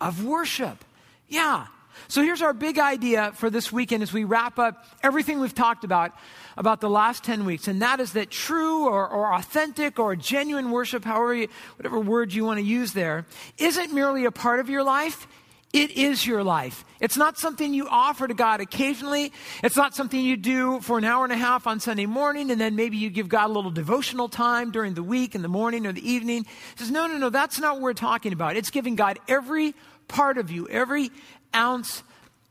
Of 0.00 0.24
worship. 0.24 0.84
Yeah. 1.28 1.66
So 2.08 2.22
here's 2.22 2.42
our 2.42 2.52
big 2.52 2.78
idea 2.78 3.32
for 3.34 3.50
this 3.50 3.72
weekend 3.72 4.02
as 4.02 4.12
we 4.12 4.24
wrap 4.24 4.58
up 4.58 4.84
everything 5.02 5.40
we've 5.40 5.54
talked 5.54 5.84
about 5.84 6.12
about 6.56 6.80
the 6.80 6.90
last 6.90 7.24
10 7.24 7.44
weeks, 7.44 7.68
and 7.68 7.82
that 7.82 8.00
is 8.00 8.12
that 8.12 8.30
true 8.30 8.86
or, 8.86 9.08
or 9.08 9.34
authentic 9.34 9.98
or 9.98 10.14
genuine 10.16 10.70
worship, 10.70 11.04
however 11.04 11.34
you, 11.34 11.48
whatever 11.76 11.98
word 11.98 12.32
you 12.32 12.44
want 12.44 12.58
to 12.58 12.64
use 12.64 12.92
there, 12.92 13.26
isn't 13.58 13.92
merely 13.92 14.24
a 14.24 14.30
part 14.30 14.60
of 14.60 14.68
your 14.68 14.82
life, 14.82 15.26
It 15.74 15.90
is 15.90 16.24
your 16.24 16.44
life. 16.44 16.84
It's 17.00 17.16
not 17.16 17.36
something 17.36 17.74
you 17.74 17.88
offer 17.88 18.28
to 18.28 18.34
God 18.34 18.60
occasionally. 18.60 19.32
It's 19.60 19.76
not 19.76 19.92
something 19.92 20.20
you 20.20 20.36
do 20.36 20.78
for 20.80 20.98
an 20.98 21.04
hour 21.04 21.24
and 21.24 21.32
a 21.32 21.36
half 21.36 21.66
on 21.66 21.80
Sunday 21.80 22.06
morning 22.06 22.52
and 22.52 22.60
then 22.60 22.76
maybe 22.76 22.96
you 22.96 23.10
give 23.10 23.28
God 23.28 23.50
a 23.50 23.52
little 23.52 23.72
devotional 23.72 24.28
time 24.28 24.70
during 24.70 24.94
the 24.94 25.02
week, 25.02 25.34
in 25.34 25.42
the 25.42 25.48
morning 25.48 25.84
or 25.84 25.92
the 25.92 26.08
evening. 26.08 26.46
Says, 26.76 26.92
no, 26.92 27.08
no, 27.08 27.18
no, 27.18 27.28
that's 27.28 27.58
not 27.58 27.74
what 27.74 27.82
we're 27.82 27.92
talking 27.92 28.32
about. 28.32 28.56
It's 28.56 28.70
giving 28.70 28.94
God 28.94 29.18
every 29.26 29.74
part 30.06 30.38
of 30.38 30.48
you, 30.48 30.68
every 30.68 31.10
ounce 31.52 32.04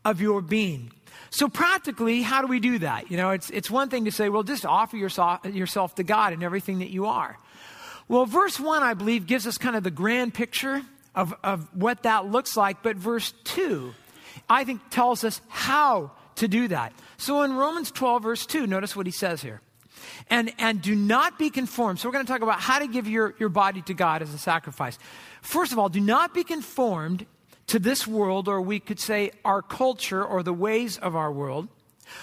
of 0.04 0.20
your 0.20 0.42
being. 0.42 0.92
So 1.30 1.48
practically, 1.48 2.22
how 2.22 2.40
do 2.40 2.46
we 2.46 2.60
do 2.60 2.78
that? 2.78 3.10
You 3.10 3.16
know, 3.16 3.30
it's, 3.30 3.50
it's 3.50 3.70
one 3.70 3.88
thing 3.88 4.04
to 4.04 4.12
say, 4.12 4.28
well, 4.28 4.42
just 4.42 4.64
offer 4.64 4.96
yourself, 4.96 5.44
yourself 5.46 5.94
to 5.96 6.04
God 6.04 6.32
in 6.32 6.42
everything 6.42 6.78
that 6.78 6.90
you 6.90 7.06
are. 7.06 7.38
Well, 8.08 8.26
verse 8.26 8.60
1, 8.60 8.82
I 8.82 8.94
believe, 8.94 9.26
gives 9.26 9.46
us 9.46 9.58
kind 9.58 9.76
of 9.76 9.82
the 9.82 9.90
grand 9.90 10.34
picture 10.34 10.82
of, 11.14 11.34
of 11.42 11.68
what 11.74 12.02
that 12.02 12.26
looks 12.26 12.56
like. 12.56 12.82
But 12.82 12.96
verse 12.96 13.32
2, 13.44 13.94
I 14.48 14.64
think, 14.64 14.80
tells 14.90 15.24
us 15.24 15.40
how 15.48 16.12
to 16.36 16.48
do 16.48 16.68
that. 16.68 16.92
So 17.16 17.42
in 17.42 17.54
Romans 17.54 17.90
12, 17.90 18.22
verse 18.22 18.46
2, 18.46 18.66
notice 18.66 18.94
what 18.94 19.06
he 19.06 19.12
says 19.12 19.40
here. 19.40 19.60
And, 20.28 20.52
and 20.58 20.82
do 20.82 20.94
not 20.94 21.38
be 21.38 21.50
conformed. 21.50 21.98
So 21.98 22.08
we're 22.08 22.12
going 22.12 22.26
to 22.26 22.32
talk 22.32 22.42
about 22.42 22.60
how 22.60 22.78
to 22.78 22.86
give 22.86 23.08
your, 23.08 23.34
your 23.38 23.48
body 23.48 23.80
to 23.82 23.94
God 23.94 24.20
as 24.20 24.34
a 24.34 24.38
sacrifice. 24.38 24.98
First 25.40 25.72
of 25.72 25.78
all, 25.78 25.88
do 25.88 26.00
not 26.00 26.34
be 26.34 26.44
conformed 26.44 27.26
to 27.68 27.78
this 27.78 28.06
world, 28.06 28.48
or 28.48 28.60
we 28.60 28.80
could 28.80 29.00
say 29.00 29.30
our 29.44 29.62
culture 29.62 30.24
or 30.24 30.42
the 30.42 30.52
ways 30.52 30.98
of 30.98 31.16
our 31.16 31.32
world. 31.32 31.68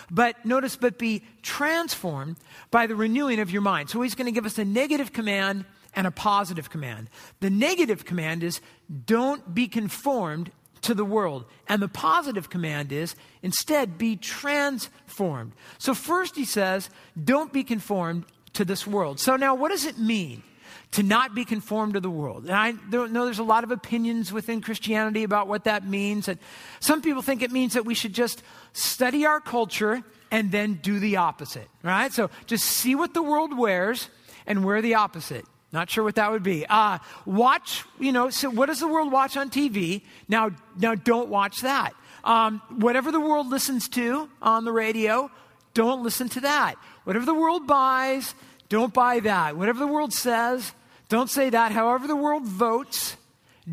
But 0.09 0.45
notice, 0.45 0.75
but 0.75 0.97
be 0.99 1.23
transformed 1.41 2.37
by 2.69 2.87
the 2.87 2.95
renewing 2.95 3.39
of 3.39 3.51
your 3.51 3.61
mind. 3.61 3.89
So 3.89 4.01
he's 4.01 4.15
going 4.15 4.27
to 4.27 4.31
give 4.31 4.45
us 4.45 4.57
a 4.57 4.65
negative 4.65 5.11
command 5.11 5.65
and 5.95 6.05
a 6.05 6.11
positive 6.11 6.69
command. 6.69 7.09
The 7.39 7.49
negative 7.49 8.05
command 8.05 8.43
is 8.43 8.61
don't 9.05 9.53
be 9.53 9.67
conformed 9.67 10.51
to 10.81 10.93
the 10.93 11.05
world. 11.05 11.45
And 11.67 11.81
the 11.81 11.87
positive 11.87 12.49
command 12.49 12.91
is 12.91 13.15
instead 13.41 13.97
be 13.97 14.15
transformed. 14.15 15.53
So, 15.77 15.93
first 15.93 16.35
he 16.35 16.45
says, 16.45 16.89
don't 17.21 17.53
be 17.53 17.63
conformed 17.63 18.25
to 18.53 18.65
this 18.65 18.85
world. 18.85 19.19
So, 19.19 19.35
now 19.35 19.55
what 19.55 19.69
does 19.69 19.85
it 19.85 19.97
mean? 19.97 20.43
To 20.91 21.03
not 21.03 21.33
be 21.33 21.45
conformed 21.45 21.93
to 21.93 22.01
the 22.01 22.09
world. 22.09 22.43
And 22.43 22.53
I 22.53 22.71
know 22.91 23.23
there's 23.25 23.39
a 23.39 23.43
lot 23.43 23.63
of 23.63 23.71
opinions 23.71 24.33
within 24.33 24.59
Christianity 24.61 25.23
about 25.23 25.47
what 25.47 25.63
that 25.63 25.87
means. 25.87 26.27
And 26.27 26.37
some 26.81 27.01
people 27.01 27.21
think 27.21 27.41
it 27.41 27.51
means 27.51 27.75
that 27.75 27.85
we 27.85 27.93
should 27.93 28.13
just 28.13 28.43
study 28.73 29.25
our 29.25 29.39
culture 29.39 30.03
and 30.31 30.51
then 30.51 30.75
do 30.81 30.99
the 30.99 31.15
opposite, 31.15 31.69
right? 31.81 32.11
So 32.11 32.29
just 32.45 32.65
see 32.65 32.95
what 32.95 33.13
the 33.13 33.23
world 33.23 33.57
wears 33.57 34.09
and 34.45 34.65
wear 34.65 34.81
the 34.81 34.95
opposite. 34.95 35.45
Not 35.73 35.89
sure 35.89 36.03
what 36.03 36.15
that 36.15 36.31
would 36.31 36.43
be. 36.43 36.65
Uh, 36.67 36.97
watch, 37.25 37.85
you 37.99 38.11
know, 38.11 38.29
so 38.29 38.49
what 38.49 38.65
does 38.65 38.79
the 38.79 38.87
world 38.87 39.11
watch 39.11 39.37
on 39.37 39.49
TV? 39.49 40.01
Now, 40.27 40.51
now 40.77 40.95
don't 40.95 41.29
watch 41.29 41.61
that. 41.61 41.93
Um, 42.23 42.61
whatever 42.69 43.11
the 43.11 43.19
world 43.19 43.47
listens 43.47 43.87
to 43.89 44.29
on 44.41 44.65
the 44.65 44.71
radio, 44.71 45.31
don't 45.73 46.03
listen 46.03 46.29
to 46.29 46.41
that. 46.41 46.75
Whatever 47.05 47.25
the 47.25 47.33
world 47.33 47.67
buys, 47.67 48.35
don't 48.69 48.93
buy 48.93 49.21
that. 49.21 49.57
Whatever 49.57 49.79
the 49.79 49.87
world 49.87 50.13
says, 50.13 50.73
don't 51.11 51.29
say 51.29 51.49
that. 51.49 51.71
However 51.73 52.07
the 52.07 52.15
world 52.15 52.45
votes, 52.45 53.17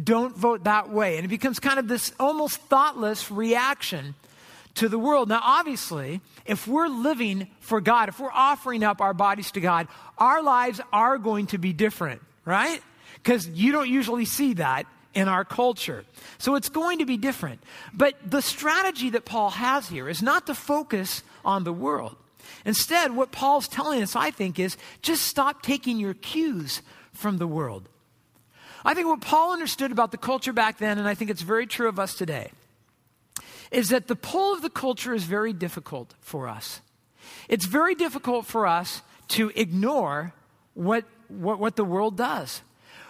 don't 0.04 0.36
vote 0.36 0.64
that 0.64 0.90
way. 0.90 1.16
And 1.16 1.24
it 1.24 1.28
becomes 1.28 1.60
kind 1.60 1.78
of 1.78 1.88
this 1.88 2.12
almost 2.18 2.58
thoughtless 2.62 3.30
reaction 3.30 4.14
to 4.74 4.88
the 4.88 4.98
world. 4.98 5.28
Now, 5.28 5.40
obviously, 5.42 6.20
if 6.44 6.66
we're 6.66 6.88
living 6.88 7.48
for 7.60 7.80
God, 7.80 8.08
if 8.08 8.18
we're 8.18 8.32
offering 8.32 8.82
up 8.82 9.00
our 9.00 9.14
bodies 9.14 9.52
to 9.52 9.60
God, 9.60 9.86
our 10.18 10.42
lives 10.42 10.80
are 10.92 11.16
going 11.16 11.46
to 11.48 11.58
be 11.58 11.72
different, 11.72 12.22
right? 12.44 12.82
Because 13.14 13.48
you 13.48 13.72
don't 13.72 13.88
usually 13.88 14.24
see 14.24 14.54
that 14.54 14.86
in 15.14 15.28
our 15.28 15.44
culture. 15.44 16.04
So 16.38 16.56
it's 16.56 16.68
going 16.68 16.98
to 16.98 17.06
be 17.06 17.16
different. 17.16 17.62
But 17.94 18.14
the 18.24 18.42
strategy 18.42 19.10
that 19.10 19.24
Paul 19.24 19.50
has 19.50 19.88
here 19.88 20.08
is 20.08 20.22
not 20.22 20.46
to 20.48 20.54
focus 20.54 21.22
on 21.44 21.64
the 21.64 21.72
world. 21.72 22.16
Instead, 22.64 23.14
what 23.14 23.30
Paul's 23.30 23.68
telling 23.68 24.02
us, 24.02 24.16
I 24.16 24.32
think, 24.32 24.58
is 24.58 24.76
just 25.02 25.22
stop 25.22 25.62
taking 25.62 25.98
your 25.98 26.14
cues 26.14 26.82
from 27.18 27.38
the 27.38 27.46
world. 27.46 27.88
I 28.84 28.94
think 28.94 29.08
what 29.08 29.20
Paul 29.20 29.52
understood 29.52 29.90
about 29.90 30.12
the 30.12 30.18
culture 30.18 30.52
back 30.52 30.78
then, 30.78 30.98
and 30.98 31.08
I 31.08 31.14
think 31.14 31.30
it's 31.30 31.42
very 31.42 31.66
true 31.66 31.88
of 31.88 31.98
us 31.98 32.14
today, 32.14 32.52
is 33.72 33.88
that 33.88 34.06
the 34.06 34.16
pull 34.16 34.54
of 34.54 34.62
the 34.62 34.70
culture 34.70 35.12
is 35.12 35.24
very 35.24 35.52
difficult 35.52 36.14
for 36.20 36.48
us. 36.48 36.80
It's 37.48 37.66
very 37.66 37.96
difficult 37.96 38.46
for 38.46 38.66
us 38.66 39.02
to 39.28 39.50
ignore 39.56 40.32
what, 40.74 41.04
what, 41.26 41.58
what 41.58 41.74
the 41.74 41.84
world 41.84 42.16
does. 42.16 42.62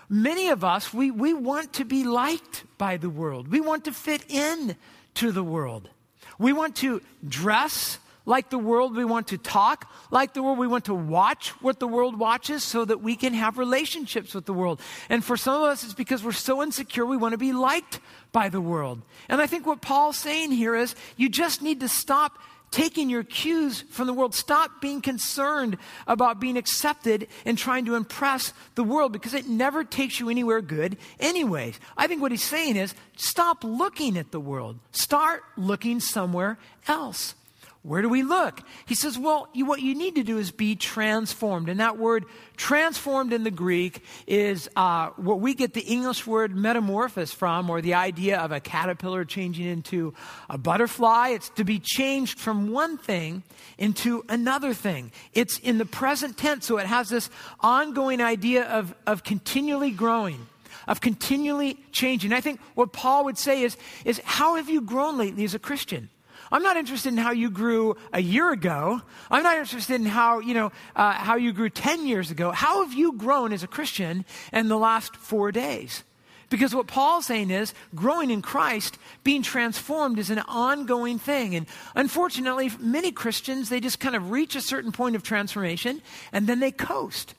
Many 0.09 0.49
of 0.49 0.65
us, 0.65 0.93
we, 0.93 1.11
we 1.11 1.35
want 1.35 1.75
to 1.75 1.85
be 1.85 2.03
liked 2.03 2.65
by 2.79 2.97
the 2.97 3.11
world. 3.11 3.49
We 3.49 3.61
want 3.61 3.85
to 3.85 3.93
fit 3.93 4.25
in 4.31 4.75
to 5.15 5.33
the 5.33 5.45
world. 5.45 5.91
We 6.39 6.55
want 6.55 6.77
to 6.77 7.03
dress 7.29 7.99
like 8.29 8.51
the 8.51 8.59
world. 8.59 8.95
We 8.95 9.07
want 9.07 9.29
to 9.29 9.39
talk 9.39 9.91
like 10.11 10.35
the 10.35 10.43
world. 10.43 10.59
We 10.59 10.67
want 10.67 10.85
to 10.85 10.95
watch 10.95 11.49
what 11.63 11.81
the 11.81 11.89
world 11.89 12.19
watches 12.19 12.63
so 12.63 12.85
that 12.85 13.01
we 13.01 13.17
can 13.17 13.33
have 13.33 13.57
relationships 13.57 14.35
with 14.35 14.45
the 14.45 14.53
world. 14.53 14.81
And 15.09 15.25
for 15.25 15.37
some 15.37 15.55
of 15.55 15.63
us, 15.63 15.83
it's 15.83 15.95
because 15.95 16.23
we're 16.23 16.33
so 16.33 16.63
insecure, 16.63 17.07
we 17.07 17.17
want 17.17 17.33
to 17.33 17.39
be 17.39 17.53
liked 17.53 18.01
by 18.31 18.51
the 18.51 18.61
world. 18.61 19.01
And 19.31 19.41
I 19.41 19.47
think 19.47 19.67
what 19.67 19.81
Paul's 19.81 20.19
saying 20.19 20.53
here 20.53 20.77
is 20.77 20.95
you 21.17 21.31
just 21.31 21.63
need 21.63 21.81
to 21.81 21.89
stop 21.89 22.39
taking 22.71 23.09
your 23.09 23.25
cues 23.25 23.81
from 23.89 24.07
the 24.07 24.13
world. 24.13 24.35
Stop 24.35 24.83
being 24.83 25.01
concerned 25.01 25.79
about 26.07 26.39
being 26.39 26.59
accepted 26.59 27.29
and 27.47 27.57
trying 27.57 27.87
to 27.87 27.95
impress 27.95 28.53
the 28.75 28.85
world 28.85 29.11
because 29.11 29.33
it 29.33 29.49
never 29.49 29.85
takes 29.85 30.21
you 30.21 30.29
anywhere 30.29 30.61
good, 30.61 30.99
anyways. 31.19 31.81
I 31.97 32.07
think 32.07 32.21
what 32.21 32.31
he's 32.31 32.45
saying 32.45 32.77
is 32.77 32.95
stop 33.17 33.65
looking 33.65 34.19
at 34.19 34.33
the 34.33 34.41
world, 34.41 34.79
start 34.93 35.45
looking 35.57 35.99
somewhere 35.99 36.59
else. 36.87 37.35
Where 37.83 38.03
do 38.03 38.09
we 38.09 38.23
look? 38.23 38.61
He 38.87 38.95
says, 38.95 39.17
well, 39.17 39.49
you, 39.55 39.65
what 39.65 39.81
you 39.81 39.95
need 39.95 40.17
to 40.17 40.25
do 40.25 40.37
is 40.37 40.51
be 40.51 40.75
transformed. 40.75 41.69
And 41.69 41.79
that 41.79 41.97
word 41.97 42.25
transformed 42.57 43.33
in 43.33 43.45
the 43.45 43.53
Greek 43.53 44.03
is 44.27 44.69
uh, 44.75 45.11
what 45.11 45.41
we 45.41 45.55
get 45.55 45.75
the 45.75 45.83
English 45.83 46.27
word 46.27 46.57
metamorphosis 46.57 47.33
from, 47.33 47.71
or 47.71 47.81
the 47.81 47.95
idea 47.95 48.39
of 48.39 48.51
a 48.51 48.59
caterpillar 48.59 49.25
changing 49.25 49.67
into 49.67 50.13
a 50.51 50.59
butterfly. 50.59 51.29
It's 51.29 51.51
to 51.51 51.65
be 51.65 51.79
changed 51.79 52.41
from 52.41 52.73
one 52.73 52.99
thing 52.99 53.45
into 53.79 54.25
another 54.29 54.75
thing. 54.75 55.13
It's 55.33 55.59
in 55.61 55.79
the 55.79 55.87
present 55.87 56.37
tense, 56.37 56.67
so 56.67 56.79
it 56.79 56.87
has 56.87 57.09
this 57.09 57.31
ongoing 57.61 58.21
idea 58.21 58.65
of, 58.65 58.95
of 59.07 59.23
continually 59.25 59.93
growing 59.93 60.47
of 60.87 61.03
continually 61.03 61.79
changing. 61.93 62.33
I 62.33 62.41
think 62.41 62.61
what 62.75 62.95
Paul 62.95 63.27
would 63.27 63.37
say 63.37 63.63
is, 63.63 63.77
is 64.07 64.23
how 64.25 64.57
have 64.57 64.71
you 64.71 64.81
grown 64.81 65.19
lately 65.19 65.45
as 65.45 65.53
a 65.53 65.59
Christian? 65.59 66.09
I'm 66.51 66.63
not 66.63 66.77
interested 66.77 67.13
in 67.13 67.19
how 67.19 67.33
you 67.33 67.51
grew 67.51 67.97
a 68.13 68.21
year 68.21 68.53
ago. 68.53 69.03
I'm 69.31 69.43
not 69.43 69.59
interested 69.59 69.95
in 69.95 70.07
how, 70.07 70.39
you 70.39 70.55
know, 70.55 70.73
uh, 70.97 71.13
how 71.13 71.37
you 71.37 71.53
grew 71.53 71.71
10 71.71 72.07
years 72.07 72.31
ago. 72.31 72.51
How 72.51 72.85
have 72.85 72.95
you 72.95 73.13
grown 73.13 73.53
as 73.53 73.63
a 73.63 73.67
Christian 73.67 74.25
in 74.53 74.69
the 74.69 74.79
last 74.79 75.17
four 75.17 75.53
days? 75.53 76.05
Because 76.51 76.75
what 76.75 76.87
Paul's 76.87 77.27
saying 77.27 77.51
is 77.51 77.75
growing 77.95 78.31
in 78.31 78.41
Christ, 78.41 78.97
being 79.23 79.43
transformed 79.43 80.19
is 80.19 80.31
an 80.31 80.39
ongoing 80.39 81.19
thing. 81.19 81.55
And 81.55 81.67
unfortunately, 81.95 82.71
many 82.81 83.13
Christians, 83.13 83.69
they 83.69 83.81
just 83.81 84.01
kind 84.01 84.17
of 84.17 84.31
reach 84.31 84.57
a 84.57 84.63
certain 84.63 84.93
point 84.93 85.15
of 85.15 85.23
transformation 85.23 86.01
and 86.33 86.47
then 86.47 86.61
they 86.61 86.71
coast. 86.71 87.35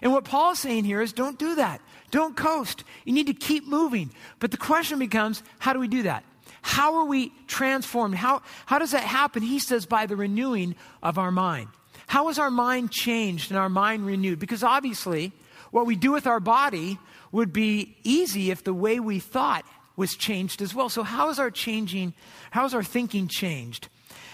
And 0.00 0.12
what 0.12 0.24
Paul's 0.24 0.58
saying 0.58 0.84
here 0.84 1.02
is 1.02 1.12
don't 1.12 1.38
do 1.38 1.56
that. 1.56 1.80
Don't 2.10 2.36
coast. 2.36 2.84
You 3.04 3.12
need 3.12 3.26
to 3.26 3.34
keep 3.34 3.66
moving. 3.66 4.10
But 4.38 4.50
the 4.50 4.56
question 4.56 4.98
becomes 4.98 5.42
how 5.58 5.72
do 5.72 5.78
we 5.78 5.88
do 5.88 6.04
that? 6.04 6.24
How 6.66 6.96
are 6.96 7.04
we 7.04 7.32
transformed? 7.46 8.16
How, 8.16 8.42
how 8.66 8.80
does 8.80 8.90
that 8.90 9.04
happen? 9.04 9.40
He 9.40 9.60
says, 9.60 9.86
by 9.86 10.06
the 10.06 10.16
renewing 10.16 10.74
of 11.00 11.16
our 11.16 11.30
mind. 11.30 11.68
How 12.08 12.28
is 12.28 12.40
our 12.40 12.50
mind 12.50 12.90
changed 12.90 13.52
and 13.52 13.58
our 13.58 13.68
mind 13.68 14.04
renewed? 14.04 14.40
Because 14.40 14.64
obviously, 14.64 15.30
what 15.70 15.86
we 15.86 15.94
do 15.94 16.10
with 16.10 16.26
our 16.26 16.40
body 16.40 16.98
would 17.30 17.52
be 17.52 17.96
easy 18.02 18.50
if 18.50 18.64
the 18.64 18.74
way 18.74 18.98
we 18.98 19.20
thought 19.20 19.64
was 19.94 20.16
changed 20.16 20.60
as 20.60 20.74
well. 20.74 20.88
So, 20.88 21.04
how 21.04 21.30
is 21.30 21.38
our 21.38 21.52
changing, 21.52 22.14
how 22.50 22.64
is 22.64 22.74
our 22.74 22.82
thinking 22.82 23.28
changed? 23.28 23.86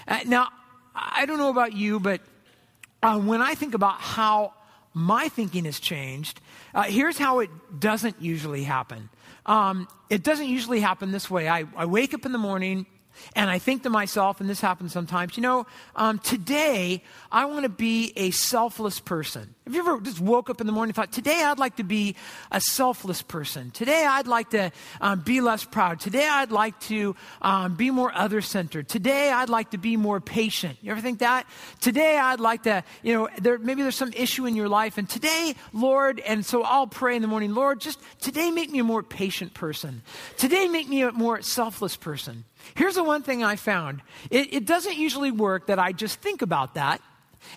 Uh, 0.08 0.20
now, 0.24 0.48
I 0.94 1.26
don't 1.26 1.38
know 1.38 1.50
about 1.50 1.74
you, 1.74 2.00
but 2.00 2.22
uh, 3.02 3.20
when 3.20 3.42
I 3.42 3.54
think 3.54 3.74
about 3.74 4.00
how 4.00 4.54
my 4.94 5.28
thinking 5.28 5.66
has 5.66 5.78
changed, 5.78 6.40
uh, 6.74 6.84
here's 6.84 7.18
how 7.18 7.40
it 7.40 7.50
doesn't 7.78 8.22
usually 8.22 8.64
happen. 8.64 9.10
Um, 9.46 9.88
it 10.08 10.22
doesn't 10.22 10.48
usually 10.48 10.80
happen 10.80 11.10
this 11.10 11.30
way. 11.30 11.48
I, 11.48 11.64
I 11.76 11.86
wake 11.86 12.14
up 12.14 12.26
in 12.26 12.32
the 12.32 12.38
morning 12.38 12.86
and 13.34 13.50
I 13.50 13.58
think 13.58 13.82
to 13.84 13.90
myself, 13.90 14.40
and 14.40 14.48
this 14.48 14.60
happens 14.60 14.92
sometimes, 14.92 15.36
you 15.36 15.42
know, 15.42 15.66
um, 15.96 16.18
today 16.18 17.02
I 17.30 17.44
want 17.46 17.64
to 17.64 17.68
be 17.68 18.12
a 18.16 18.30
selfless 18.30 19.00
person. 19.00 19.54
Have 19.64 19.74
you 19.74 19.80
ever 19.80 20.00
just 20.00 20.20
woke 20.20 20.50
up 20.50 20.60
in 20.60 20.66
the 20.66 20.72
morning 20.72 20.90
and 20.90 20.96
thought, 20.96 21.12
today 21.12 21.42
I'd 21.44 21.58
like 21.58 21.76
to 21.76 21.84
be 21.84 22.16
a 22.50 22.60
selfless 22.60 23.22
person? 23.22 23.70
Today 23.70 24.04
I'd 24.04 24.26
like 24.26 24.50
to 24.50 24.72
um, 25.00 25.20
be 25.20 25.40
less 25.40 25.64
proud. 25.64 26.00
Today 26.00 26.26
I'd 26.28 26.50
like 26.50 26.78
to 26.80 27.14
um, 27.40 27.76
be 27.76 27.90
more 27.90 28.12
other 28.12 28.40
centered. 28.40 28.88
Today 28.88 29.30
I'd 29.30 29.48
like 29.48 29.70
to 29.70 29.78
be 29.78 29.96
more 29.96 30.20
patient. 30.20 30.78
You 30.82 30.90
ever 30.90 31.00
think 31.00 31.20
that? 31.20 31.46
Today 31.80 32.18
I'd 32.18 32.40
like 32.40 32.64
to, 32.64 32.82
you 33.02 33.14
know, 33.14 33.28
there, 33.40 33.58
maybe 33.58 33.82
there's 33.82 33.96
some 33.96 34.12
issue 34.14 34.46
in 34.46 34.56
your 34.56 34.68
life, 34.68 34.98
and 34.98 35.08
today, 35.08 35.54
Lord, 35.72 36.18
and 36.20 36.44
so 36.44 36.62
I'll 36.62 36.88
pray 36.88 37.14
in 37.14 37.22
the 37.22 37.28
morning, 37.28 37.54
Lord, 37.54 37.80
just 37.80 38.00
today 38.20 38.50
make 38.50 38.70
me 38.70 38.80
a 38.80 38.84
more 38.84 39.02
patient 39.02 39.54
person. 39.54 40.02
Today 40.36 40.66
make 40.68 40.88
me 40.88 41.02
a 41.02 41.12
more 41.12 41.40
selfless 41.42 41.96
person. 41.96 42.44
Here's 42.74 42.94
the 42.94 43.04
one 43.04 43.22
thing 43.22 43.42
I 43.42 43.56
found 43.56 44.02
it, 44.30 44.52
it 44.52 44.66
doesn't 44.66 44.96
usually 44.96 45.30
work 45.30 45.66
that 45.66 45.78
I 45.78 45.92
just 45.92 46.20
think 46.20 46.42
about 46.42 46.74
that 46.74 47.00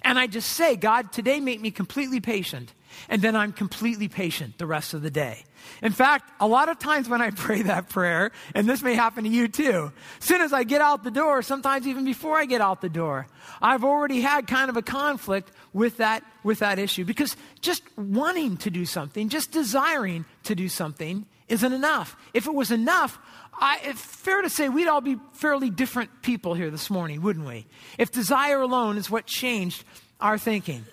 and 0.01 0.17
I 0.17 0.27
just 0.27 0.51
say, 0.51 0.75
God, 0.75 1.12
today 1.12 1.39
make 1.39 1.62
me 1.62 1.71
completely 1.71 2.19
patient. 2.19 2.74
And 3.09 3.21
then 3.21 3.35
I'm 3.35 3.51
completely 3.51 4.07
patient 4.07 4.57
the 4.57 4.65
rest 4.65 4.93
of 4.93 5.01
the 5.01 5.12
day. 5.12 5.43
In 5.81 5.91
fact, 5.91 6.31
a 6.39 6.47
lot 6.47 6.69
of 6.69 6.79
times 6.79 7.09
when 7.09 7.21
I 7.21 7.29
pray 7.35 7.62
that 7.63 7.89
prayer, 7.89 8.31
and 8.53 8.69
this 8.69 8.81
may 8.81 8.95
happen 8.95 9.25
to 9.25 9.29
you 9.29 9.47
too, 9.47 9.91
as 10.19 10.25
soon 10.25 10.41
as 10.41 10.53
I 10.53 10.63
get 10.63 10.79
out 10.79 11.03
the 11.03 11.12
door, 11.12 11.41
sometimes 11.41 11.88
even 11.88 12.05
before 12.05 12.38
I 12.38 12.45
get 12.45 12.62
out 12.62 12.81
the 12.81 12.89
door, 12.89 13.27
I've 13.62 13.83
already 13.83 14.21
had 14.21 14.47
kind 14.47 14.69
of 14.69 14.77
a 14.77 14.81
conflict 14.81 15.51
with 15.74 15.97
that, 15.97 16.24
with 16.43 16.59
that 16.59 16.79
issue. 16.79 17.03
Because 17.03 17.35
just 17.59 17.83
wanting 17.97 18.57
to 18.57 18.69
do 18.69 18.85
something, 18.85 19.27
just 19.27 19.51
desiring 19.51 20.24
to 20.43 20.55
do 20.55 20.69
something, 20.69 21.25
isn't 21.48 21.74
enough. 21.74 22.16
If 22.34 22.48
it 22.48 22.54
was 22.54 22.72
enough, 22.72 23.20
I, 23.54 23.80
it's 23.84 24.02
fair 24.02 24.42
to 24.42 24.50
say 24.50 24.70
we'd 24.70 24.88
all 24.88 25.02
be 25.02 25.18
fairly 25.34 25.70
different 25.70 26.22
people 26.22 26.54
here 26.54 26.70
this 26.70 26.90
morning, 26.90 27.22
wouldn't 27.22 27.46
we? 27.46 27.68
If 27.98 28.12
desire 28.12 28.62
alone 28.62 28.98
is 28.98 29.10
what 29.10 29.25
changed 29.25 29.84
our 30.20 30.38
thinking. 30.38 30.86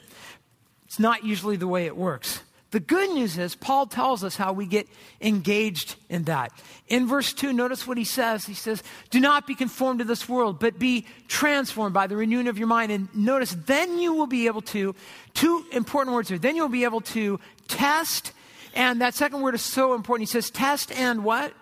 It's 0.87 0.99
not 0.99 1.25
usually 1.25 1.57
the 1.57 1.67
way 1.67 1.87
it 1.87 1.97
works. 1.97 2.43
The 2.73 2.81
good 2.81 3.11
news 3.11 3.37
is, 3.37 3.55
Paul 3.55 3.87
tells 3.87 4.25
us 4.25 4.35
how 4.35 4.55
we 4.55 4.65
get 4.65 4.89
engaged 5.21 5.97
in 6.09 6.25
that. 6.25 6.53
In 6.89 7.07
verse 7.07 7.35
2, 7.35 7.53
notice 7.53 7.87
what 7.87 7.99
he 7.99 8.05
says. 8.05 8.47
He 8.47 8.55
says, 8.55 8.83
Do 9.11 9.21
not 9.21 9.47
be 9.47 9.55
conformed 9.55 9.99
to 9.99 10.07
this 10.07 10.27
world, 10.27 10.59
but 10.59 10.79
be 10.79 11.07
transformed 11.29 11.93
by 11.93 12.07
the 12.07 12.17
renewing 12.17 12.49
of 12.49 12.59
your 12.59 12.69
mind. 12.69 12.91
And 12.91 13.15
notice, 13.15 13.55
then 13.67 13.99
you 13.99 14.15
will 14.15 14.27
be 14.27 14.47
able 14.47 14.63
to, 14.63 14.95
two 15.35 15.67
important 15.73 16.15
words 16.15 16.31
here, 16.31 16.39
then 16.39 16.57
you'll 16.57 16.71
be 16.71 16.85
able 16.85 17.03
to 17.03 17.39
test. 17.69 18.33
And 18.75 19.01
that 19.01 19.15
second 19.15 19.43
word 19.43 19.55
is 19.55 19.63
so 19.63 19.95
important. 19.95 20.29
He 20.29 20.33
says, 20.33 20.51
Test 20.51 20.93
and 20.93 21.25
what? 21.25 21.53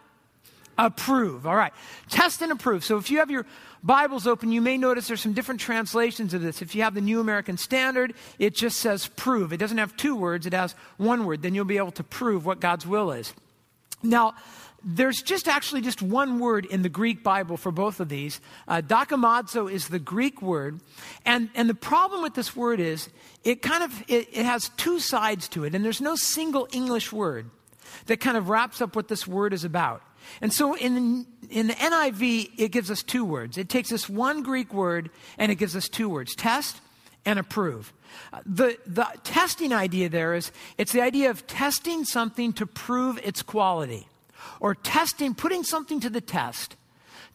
approve. 0.87 1.47
All 1.47 1.57
right. 1.57 1.73
Test 2.09 2.43
and 2.43 2.53
approve. 2.53 2.85
So 2.85 2.97
if 2.97 3.11
you 3.11 3.19
have 3.19 3.31
your 3.31 3.47
Bibles 3.83 4.27
open, 4.27 4.53
you 4.53 4.61
may 4.61 4.77
notice 4.77 5.09
there's 5.09 5.21
some 5.21 5.33
different 5.33 5.61
translations 5.61 6.35
of 6.35 6.43
this. 6.43 6.63
If 6.63 6.75
you 6.75 6.83
have 6.83 6.95
the 6.95 7.01
New 7.01 7.21
American 7.21 7.57
Standard, 7.57 8.15
it 8.39 8.55
just 8.55 8.79
says 8.79 9.07
prove. 9.07 9.53
It 9.53 9.59
doesn't 9.59 9.79
have 9.79 9.97
two 9.97 10.17
words, 10.17 10.47
it 10.47 10.53
has 10.53 10.75
one 10.97 11.27
word. 11.27 11.43
Then 11.43 11.55
you'll 11.55 11.65
be 11.65 11.79
able 11.79 11.93
to 11.93 12.05
prove 12.05 12.47
what 12.47 12.61
God's 12.61 12.87
will 12.87 13.13
is. 13.13 13.35
Now, 14.03 14.35
there's 14.83 15.23
just 15.23 15.49
actually 15.49 15.81
just 15.81 16.03
one 16.03 16.39
word 16.39 16.65
in 16.67 16.83
the 16.83 16.89
Greek 16.89 17.23
Bible 17.23 17.57
for 17.57 17.71
both 17.71 18.01
of 18.01 18.09
these. 18.09 18.41
Uh, 18.67 18.81
dokimazo 18.81 19.71
is 19.71 19.89
the 19.89 19.99
Greek 19.99 20.41
word. 20.41 20.81
And, 21.25 21.51
and 21.55 21.69
the 21.69 21.75
problem 21.75 22.23
with 22.23 22.35
this 22.35 22.57
word 22.57 22.81
is 22.81 23.09
it 23.45 23.63
kind 23.63 23.83
of, 23.83 24.03
it, 24.09 24.29
it 24.33 24.45
has 24.47 24.71
two 24.77 24.99
sides 24.99 25.49
to 25.49 25.65
it. 25.65 25.75
And 25.75 25.85
there's 25.85 26.01
no 26.01 26.17
single 26.17 26.69
English 26.73 27.13
word 27.13 27.51
that 28.07 28.21
kind 28.21 28.37
of 28.37 28.49
wraps 28.49 28.81
up 28.81 28.97
what 28.97 29.09
this 29.09 29.27
word 29.27 29.53
is 29.53 29.65
about. 29.65 30.03
And 30.41 30.53
so 30.53 30.75
in, 30.75 31.27
in 31.51 31.69
the 31.69 31.75
NIV, 31.75 32.53
it 32.57 32.69
gives 32.69 32.91
us 32.91 33.03
two 33.03 33.25
words. 33.25 33.59
It 33.59 33.69
takes 33.69 33.93
us 33.93 34.09
one 34.09 34.43
Greek 34.43 34.73
word 34.73 35.11
and 35.39 35.51
it 35.51 35.57
gives 35.57 35.75
us 35.77 35.89
two 35.89 36.09
words 36.09 36.35
test 36.35 36.81
and 37.25 37.39
approve. 37.39 37.93
The, 38.45 38.79
the 38.87 39.07
testing 39.25 39.73
idea 39.73 40.09
there 40.09 40.35
is 40.35 40.53
it's 40.79 40.93
the 40.93 41.01
idea 41.01 41.31
of 41.31 41.47
testing 41.47 42.05
something 42.05 42.53
to 42.55 42.67
prove 42.67 43.19
its 43.19 43.43
quality 43.43 44.07
or 44.61 44.75
testing, 44.75 45.35
putting 45.35 45.65
something 45.65 46.01
to 46.01 46.11
the 46.11 46.21
test 46.21 46.77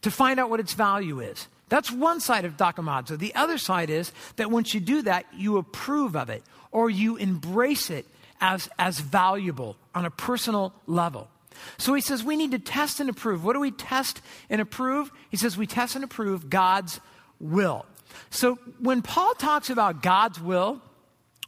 to 0.02 0.10
find 0.10 0.38
out 0.38 0.50
what 0.50 0.60
its 0.60 0.74
value 0.74 1.20
is. 1.20 1.48
That's 1.68 1.90
one 1.90 2.20
side 2.20 2.44
of 2.44 2.56
dokimazo. 2.56 3.18
The 3.18 3.34
other 3.34 3.58
side 3.58 3.90
is 3.90 4.12
that 4.36 4.50
once 4.50 4.72
you 4.72 4.80
do 4.80 5.02
that, 5.02 5.26
you 5.34 5.58
approve 5.58 6.14
of 6.16 6.30
it 6.30 6.42
or 6.70 6.90
you 6.90 7.16
embrace 7.16 7.90
it 7.90 8.06
as, 8.40 8.68
as 8.78 9.00
valuable 9.00 9.76
on 9.94 10.04
a 10.04 10.10
personal 10.10 10.72
level. 10.86 11.28
So 11.78 11.94
he 11.94 12.00
says 12.00 12.22
we 12.22 12.36
need 12.36 12.52
to 12.52 12.58
test 12.58 13.00
and 13.00 13.08
approve. 13.08 13.44
What 13.44 13.54
do 13.54 13.60
we 13.60 13.70
test 13.70 14.20
and 14.50 14.60
approve? 14.60 15.10
He 15.30 15.36
says 15.36 15.56
we 15.56 15.66
test 15.66 15.94
and 15.94 16.04
approve 16.04 16.50
God's 16.50 17.00
will. 17.40 17.86
So 18.30 18.56
when 18.78 19.02
Paul 19.02 19.34
talks 19.34 19.70
about 19.70 20.02
God's 20.02 20.40
will, 20.40 20.80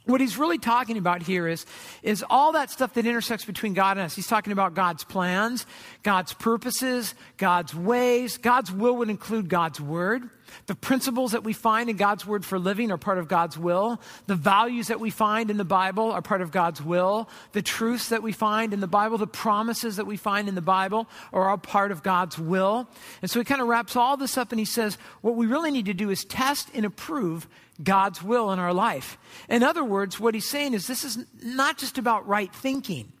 what 0.09 0.21
he's 0.21 0.37
really 0.37 0.57
talking 0.57 0.97
about 0.97 1.21
here 1.21 1.47
is, 1.47 1.65
is 2.03 2.25
all 2.29 2.53
that 2.53 2.69
stuff 2.69 2.93
that 2.95 3.05
intersects 3.05 3.45
between 3.45 3.73
God 3.73 3.97
and 3.97 4.05
us. 4.05 4.15
He's 4.15 4.27
talking 4.27 4.53
about 4.53 4.73
God's 4.73 5.03
plans, 5.03 5.65
God's 6.03 6.33
purposes, 6.33 7.13
God's 7.37 7.73
ways. 7.75 8.37
God's 8.37 8.71
will 8.71 8.97
would 8.97 9.09
include 9.09 9.49
God's 9.49 9.79
word. 9.79 10.29
The 10.65 10.75
principles 10.75 11.33
that 11.33 11.43
we 11.43 11.53
find 11.53 11.91
in 11.91 11.95
God's 11.95 12.25
word 12.25 12.43
for 12.43 12.57
living 12.57 12.91
are 12.91 12.97
part 12.97 13.19
of 13.19 13.27
God's 13.27 13.57
will. 13.57 14.01
The 14.25 14.35
values 14.35 14.87
that 14.87 14.99
we 14.99 15.11
find 15.11 15.51
in 15.51 15.57
the 15.57 15.65
Bible 15.65 16.11
are 16.11 16.23
part 16.23 16.41
of 16.41 16.51
God's 16.51 16.81
will. 16.81 17.29
The 17.51 17.61
truths 17.61 18.09
that 18.09 18.23
we 18.23 18.31
find 18.31 18.73
in 18.73 18.79
the 18.79 18.87
Bible, 18.87 19.19
the 19.19 19.27
promises 19.27 19.97
that 19.97 20.07
we 20.07 20.17
find 20.17 20.49
in 20.49 20.55
the 20.55 20.61
Bible 20.61 21.07
are 21.31 21.49
all 21.49 21.57
part 21.57 21.91
of 21.91 22.01
God's 22.01 22.39
will. 22.39 22.89
And 23.21 23.29
so 23.29 23.39
he 23.39 23.43
kind 23.43 23.61
of 23.61 23.67
wraps 23.67 23.95
all 23.95 24.17
this 24.17 24.37
up 24.37 24.51
and 24.51 24.59
he 24.59 24.65
says, 24.65 24.97
what 25.21 25.35
we 25.35 25.45
really 25.45 25.71
need 25.71 25.85
to 25.85 25.93
do 25.93 26.09
is 26.09 26.25
test 26.25 26.69
and 26.73 26.85
approve 26.85 27.47
God's 27.81 28.21
will 28.21 28.51
in 28.51 28.59
our 28.59 28.73
life. 28.73 29.17
In 29.47 29.63
other 29.63 29.83
words, 29.83 30.19
what 30.19 30.33
he's 30.33 30.49
saying 30.49 30.73
is 30.73 30.87
this 30.87 31.03
is 31.03 31.17
not 31.41 31.77
just 31.77 31.97
about 31.97 32.27
right 32.27 32.53
thinking, 32.53 33.11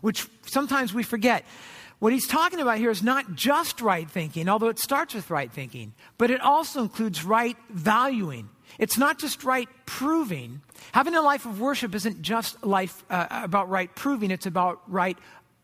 which 0.00 0.26
sometimes 0.46 0.94
we 0.94 1.02
forget. 1.02 1.44
What 1.98 2.12
he's 2.12 2.28
talking 2.28 2.60
about 2.60 2.78
here 2.78 2.90
is 2.90 3.02
not 3.02 3.34
just 3.34 3.80
right 3.80 4.08
thinking, 4.08 4.48
although 4.48 4.68
it 4.68 4.78
starts 4.78 5.14
with 5.14 5.30
right 5.30 5.50
thinking, 5.50 5.94
but 6.16 6.30
it 6.30 6.40
also 6.40 6.82
includes 6.82 7.24
right 7.24 7.56
valuing. 7.70 8.48
It's 8.78 8.96
not 8.96 9.18
just 9.18 9.42
right 9.42 9.68
proving. 9.84 10.60
Having 10.92 11.16
a 11.16 11.22
life 11.22 11.44
of 11.44 11.60
worship 11.60 11.94
isn't 11.94 12.22
just 12.22 12.64
life 12.64 13.04
uh, 13.10 13.26
about 13.30 13.68
right 13.68 13.92
proving, 13.96 14.30
it's 14.30 14.46
about 14.46 14.80
right 14.86 15.18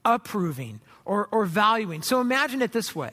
approving 0.05 0.81
or, 1.05 1.29
or 1.31 1.45
valuing. 1.47 2.03
So 2.03 2.21
imagine 2.21 2.63
it 2.63 2.73
this 2.73 2.97
way. 2.97 3.13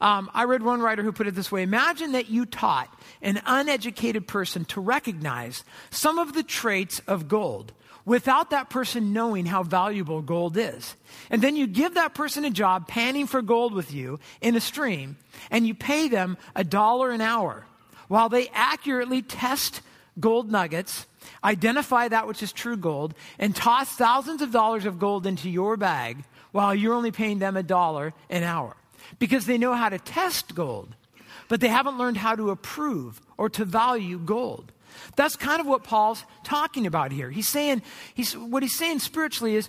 Um, 0.00 0.30
I 0.34 0.44
read 0.44 0.62
one 0.62 0.80
writer 0.80 1.02
who 1.02 1.12
put 1.12 1.26
it 1.26 1.34
this 1.34 1.52
way 1.52 1.62
Imagine 1.62 2.12
that 2.12 2.28
you 2.28 2.46
taught 2.46 2.92
an 3.20 3.40
uneducated 3.46 4.26
person 4.26 4.64
to 4.66 4.80
recognize 4.80 5.64
some 5.90 6.18
of 6.18 6.32
the 6.34 6.42
traits 6.42 7.00
of 7.06 7.28
gold 7.28 7.72
without 8.04 8.50
that 8.50 8.70
person 8.70 9.12
knowing 9.12 9.46
how 9.46 9.62
valuable 9.62 10.22
gold 10.22 10.56
is. 10.56 10.96
And 11.30 11.40
then 11.40 11.56
you 11.56 11.66
give 11.66 11.94
that 11.94 12.14
person 12.14 12.44
a 12.44 12.50
job 12.50 12.88
panning 12.88 13.26
for 13.26 13.42
gold 13.42 13.74
with 13.74 13.92
you 13.92 14.18
in 14.40 14.56
a 14.56 14.60
stream, 14.60 15.16
and 15.50 15.66
you 15.66 15.74
pay 15.74 16.08
them 16.08 16.36
a 16.54 16.64
dollar 16.64 17.10
an 17.10 17.20
hour 17.20 17.64
while 18.08 18.28
they 18.28 18.48
accurately 18.52 19.22
test 19.22 19.80
gold 20.20 20.50
nuggets, 20.50 21.06
identify 21.42 22.08
that 22.08 22.26
which 22.26 22.42
is 22.42 22.52
true 22.52 22.76
gold, 22.76 23.14
and 23.38 23.56
toss 23.56 23.88
thousands 23.90 24.42
of 24.42 24.50
dollars 24.50 24.84
of 24.84 24.98
gold 24.98 25.26
into 25.26 25.48
your 25.48 25.76
bag 25.76 26.24
while 26.50 26.74
you're 26.74 26.94
only 26.94 27.10
paying 27.10 27.38
them 27.38 27.56
a 27.56 27.62
dollar 27.62 28.12
an 28.28 28.42
hour. 28.42 28.76
Because 29.18 29.46
they 29.46 29.58
know 29.58 29.74
how 29.74 29.88
to 29.88 29.98
test 29.98 30.54
gold, 30.54 30.94
but 31.48 31.60
they 31.60 31.68
haven't 31.68 31.98
learned 31.98 32.16
how 32.16 32.34
to 32.34 32.50
approve 32.50 33.20
or 33.36 33.48
to 33.50 33.64
value 33.64 34.18
gold. 34.18 34.72
That's 35.16 35.36
kind 35.36 35.60
of 35.60 35.66
what 35.66 35.84
Paul's 35.84 36.24
talking 36.44 36.86
about 36.86 37.12
here. 37.12 37.30
He's 37.30 37.48
saying, 37.48 37.82
he's, 38.14 38.36
what 38.36 38.62
he's 38.62 38.76
saying 38.76 38.98
spiritually 39.00 39.56
is 39.56 39.68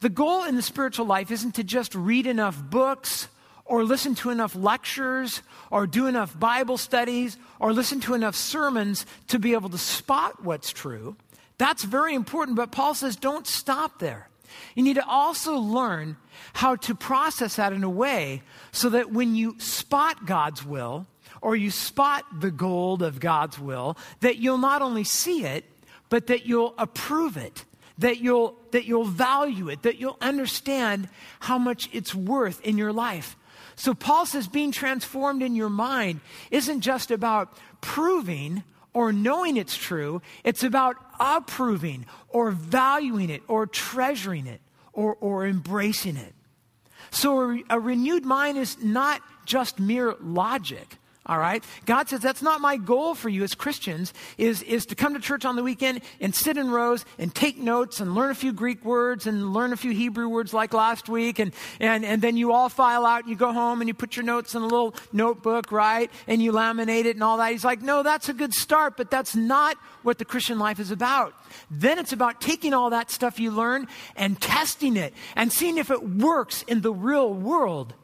the 0.00 0.08
goal 0.08 0.44
in 0.44 0.56
the 0.56 0.62
spiritual 0.62 1.06
life 1.06 1.30
isn't 1.30 1.54
to 1.56 1.64
just 1.64 1.94
read 1.94 2.26
enough 2.26 2.60
books 2.62 3.28
or 3.64 3.84
listen 3.84 4.14
to 4.16 4.30
enough 4.30 4.54
lectures 4.54 5.42
or 5.70 5.86
do 5.86 6.06
enough 6.06 6.38
Bible 6.38 6.78
studies 6.78 7.36
or 7.58 7.72
listen 7.72 8.00
to 8.00 8.14
enough 8.14 8.36
sermons 8.36 9.06
to 9.28 9.38
be 9.38 9.54
able 9.54 9.68
to 9.70 9.78
spot 9.78 10.44
what's 10.44 10.70
true. 10.70 11.16
That's 11.58 11.84
very 11.84 12.14
important, 12.14 12.56
but 12.56 12.70
Paul 12.70 12.94
says 12.94 13.16
don't 13.16 13.46
stop 13.46 13.98
there. 13.98 14.28
You 14.74 14.82
need 14.82 14.94
to 14.94 15.06
also 15.06 15.56
learn 15.56 16.16
how 16.54 16.76
to 16.76 16.94
process 16.94 17.56
that 17.56 17.72
in 17.72 17.84
a 17.84 17.90
way 17.90 18.42
so 18.72 18.88
that 18.90 19.12
when 19.12 19.34
you 19.34 19.58
spot 19.58 20.26
God's 20.26 20.64
will, 20.64 21.06
or 21.42 21.54
you 21.54 21.70
spot 21.70 22.24
the 22.40 22.50
gold 22.50 23.02
of 23.02 23.20
God's 23.20 23.58
will, 23.58 23.96
that 24.20 24.36
you'll 24.38 24.58
not 24.58 24.82
only 24.82 25.04
see 25.04 25.44
it, 25.44 25.64
but 26.08 26.28
that 26.28 26.46
you'll 26.46 26.74
approve 26.78 27.36
it, 27.36 27.64
that 27.98 28.18
you'll, 28.18 28.56
that 28.72 28.84
you'll 28.84 29.04
value 29.04 29.68
it, 29.68 29.82
that 29.82 29.98
you'll 29.98 30.18
understand 30.20 31.08
how 31.40 31.58
much 31.58 31.88
it's 31.92 32.14
worth 32.14 32.60
in 32.62 32.78
your 32.78 32.92
life. 32.92 33.36
So 33.74 33.94
Paul 33.94 34.26
says 34.26 34.48
being 34.48 34.72
transformed 34.72 35.42
in 35.42 35.54
your 35.54 35.68
mind 35.68 36.20
isn't 36.50 36.80
just 36.80 37.10
about 37.10 37.56
proving 37.80 38.64
or 38.96 39.12
knowing 39.12 39.58
it's 39.58 39.76
true, 39.76 40.22
it's 40.42 40.64
about 40.64 40.96
approving 41.20 42.06
or 42.30 42.50
valuing 42.50 43.28
it 43.28 43.42
or 43.46 43.66
treasuring 43.66 44.46
it 44.46 44.62
or, 44.94 45.14
or 45.20 45.46
embracing 45.46 46.16
it. 46.16 46.32
So 47.10 47.50
a, 47.50 47.62
a 47.68 47.78
renewed 47.78 48.24
mind 48.24 48.56
is 48.56 48.82
not 48.82 49.20
just 49.44 49.78
mere 49.78 50.16
logic. 50.18 50.96
All 51.26 51.38
right? 51.38 51.64
God 51.86 52.08
says 52.08 52.20
that's 52.20 52.42
not 52.42 52.60
my 52.60 52.76
goal 52.76 53.16
for 53.16 53.28
you 53.28 53.42
as 53.42 53.54
Christians 53.54 54.14
is, 54.38 54.62
is 54.62 54.86
to 54.86 54.94
come 54.94 55.14
to 55.14 55.20
church 55.20 55.44
on 55.44 55.56
the 55.56 55.62
weekend 55.62 56.02
and 56.20 56.32
sit 56.32 56.56
in 56.56 56.70
rows 56.70 57.04
and 57.18 57.34
take 57.34 57.58
notes 57.58 57.98
and 57.98 58.14
learn 58.14 58.30
a 58.30 58.34
few 58.34 58.52
Greek 58.52 58.84
words 58.84 59.26
and 59.26 59.52
learn 59.52 59.72
a 59.72 59.76
few 59.76 59.90
Hebrew 59.90 60.28
words 60.28 60.54
like 60.54 60.72
last 60.72 61.08
week 61.08 61.40
and, 61.40 61.52
and, 61.80 62.04
and 62.04 62.22
then 62.22 62.36
you 62.36 62.52
all 62.52 62.68
file 62.68 63.04
out 63.04 63.22
and 63.22 63.30
you 63.30 63.36
go 63.36 63.52
home 63.52 63.80
and 63.80 63.88
you 63.88 63.94
put 63.94 64.16
your 64.16 64.24
notes 64.24 64.54
in 64.54 64.62
a 64.62 64.66
little 64.66 64.94
notebook, 65.12 65.72
right? 65.72 66.10
And 66.28 66.40
you 66.40 66.52
laminate 66.52 67.06
it 67.06 67.16
and 67.16 67.24
all 67.24 67.38
that. 67.38 67.50
He's 67.50 67.64
like, 67.64 67.82
no, 67.82 68.04
that's 68.04 68.28
a 68.28 68.34
good 68.34 68.54
start, 68.54 68.96
but 68.96 69.10
that's 69.10 69.34
not 69.34 69.76
what 70.04 70.18
the 70.18 70.24
Christian 70.24 70.60
life 70.60 70.78
is 70.78 70.92
about. 70.92 71.34
Then 71.70 71.98
it's 71.98 72.12
about 72.12 72.40
taking 72.40 72.72
all 72.72 72.90
that 72.90 73.10
stuff 73.10 73.40
you 73.40 73.50
learn 73.50 73.88
and 74.14 74.40
testing 74.40 74.96
it 74.96 75.12
and 75.34 75.52
seeing 75.52 75.76
if 75.76 75.90
it 75.90 76.08
works 76.08 76.62
in 76.62 76.82
the 76.82 76.92
real 76.92 77.34
world. 77.34 77.94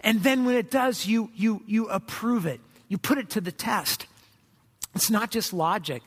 And 0.00 0.22
then 0.22 0.44
when 0.44 0.56
it 0.56 0.70
does, 0.70 1.06
you, 1.06 1.30
you, 1.34 1.62
you 1.66 1.88
approve 1.88 2.46
it. 2.46 2.60
You 2.88 2.98
put 2.98 3.18
it 3.18 3.30
to 3.30 3.40
the 3.40 3.52
test. 3.52 4.06
It's 4.94 5.10
not 5.10 5.30
just 5.30 5.52
logic. 5.52 6.02